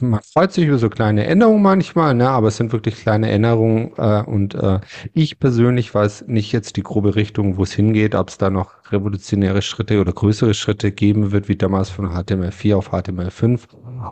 man 0.00 0.20
freut 0.22 0.52
sich 0.52 0.66
über 0.66 0.78
so 0.78 0.88
kleine 0.88 1.26
Änderungen 1.26 1.62
manchmal, 1.62 2.14
ne, 2.14 2.28
aber 2.28 2.48
es 2.48 2.56
sind 2.56 2.72
wirklich 2.72 2.96
kleine 2.96 3.30
Änderungen 3.30 3.92
äh, 3.96 4.22
und 4.22 4.54
äh, 4.54 4.80
ich 5.12 5.38
persönlich 5.38 5.94
weiß 5.94 6.26
nicht 6.26 6.52
jetzt 6.52 6.76
die 6.76 6.82
grobe 6.82 7.16
Richtung, 7.16 7.56
wo 7.56 7.62
es 7.62 7.72
hingeht, 7.72 8.14
ob 8.14 8.28
es 8.28 8.38
da 8.38 8.50
noch 8.50 8.92
revolutionäre 8.92 9.62
Schritte 9.62 10.00
oder 10.00 10.12
größere 10.12 10.54
Schritte 10.54 10.92
geben 10.92 11.32
wird, 11.32 11.48
wie 11.48 11.56
damals 11.56 11.90
von 11.90 12.08
HTML4 12.08 12.76
auf 12.76 12.92
HTML5 12.92 13.60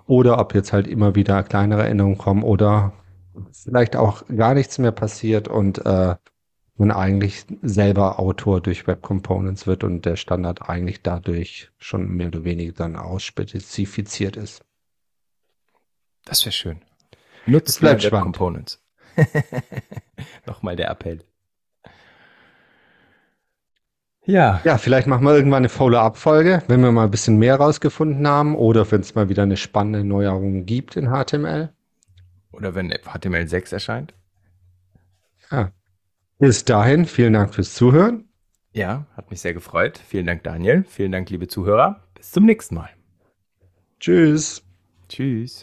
oder 0.07 0.39
ob 0.39 0.55
jetzt 0.55 0.73
halt 0.73 0.87
immer 0.87 1.15
wieder 1.15 1.43
kleinere 1.43 1.87
Änderungen 1.87 2.19
kommen 2.19 2.43
oder 2.43 2.93
vielleicht 3.53 3.97
auch 3.97 4.25
gar 4.29 4.55
nichts 4.55 4.79
mehr 4.79 4.93
passiert 4.93 5.49
und 5.49 5.85
äh, 5.85 6.15
man 6.77 6.91
eigentlich 6.91 7.47
selber 7.63 8.19
Autor 8.19 8.61
durch 8.61 8.87
Web 8.87 9.03
Components 9.03 9.67
wird 9.67 9.85
und 9.85 10.05
der 10.05 10.17
Standard 10.17 10.69
eigentlich 10.69 11.03
dadurch 11.03 11.71
schon 11.79 12.09
mehr 12.09 12.29
oder 12.29 12.45
weniger 12.45 12.73
dann 12.73 12.97
ausspezifiziert 12.97 14.37
ist. 14.37 14.65
Das 16.25 16.45
wäre 16.45 16.53
schön. 16.53 16.81
Nutzt 17.47 17.83
Web 17.83 18.01
spannend. 18.01 18.37
Components. 18.37 18.83
Nochmal 20.47 20.77
der 20.77 20.91
Appell. 20.91 21.25
Ja. 24.27 24.61
Ja, 24.65 24.79
vielleicht 24.79 25.07
machen 25.07 25.25
wir 25.25 25.35
irgendwann 25.35 25.59
eine 25.59 25.69
Follow-up-Folge, 25.69 26.63
wenn 26.67 26.81
wir 26.81 26.93
mal 26.93 27.05
ein 27.05 27.11
bisschen 27.11 27.37
mehr 27.39 27.57
rausgefunden 27.57 28.27
haben 28.27 28.57
oder 28.57 28.91
wenn 28.91 29.03
es 29.03 29.15
mal 29.15 29.29
wieder 29.29 29.43
eine 29.43 29.59
spannende 29.59 30.03
Neuerung 30.03 30.65
gibt 30.65 30.97
in 30.97 31.11
HTML. 31.11 31.71
Oder 32.53 32.75
wenn 32.75 32.91
HTML6 32.93 33.73
erscheint. 33.73 34.15
Ja. 35.51 35.73
Bis 36.39 36.65
dahin, 36.65 37.05
vielen 37.05 37.35
Dank 37.35 37.55
fürs 37.55 37.75
Zuhören. 37.75 38.29
Ja, 38.73 39.07
hat 39.17 39.31
mich 39.31 39.41
sehr 39.41 39.55
gefreut. 39.55 39.99
Vielen 39.99 40.27
Dank, 40.27 40.43
Daniel. 40.43 40.85
Vielen 40.89 41.13
Dank, 41.13 41.31
liebe 41.31 41.47
Zuhörer. 41.47 42.03
Bis 42.15 42.33
zum 42.33 42.45
nächsten 42.45 42.75
Mal. 42.77 42.91
Tschüss. 44.01 44.63
Tschüss. 45.09 45.63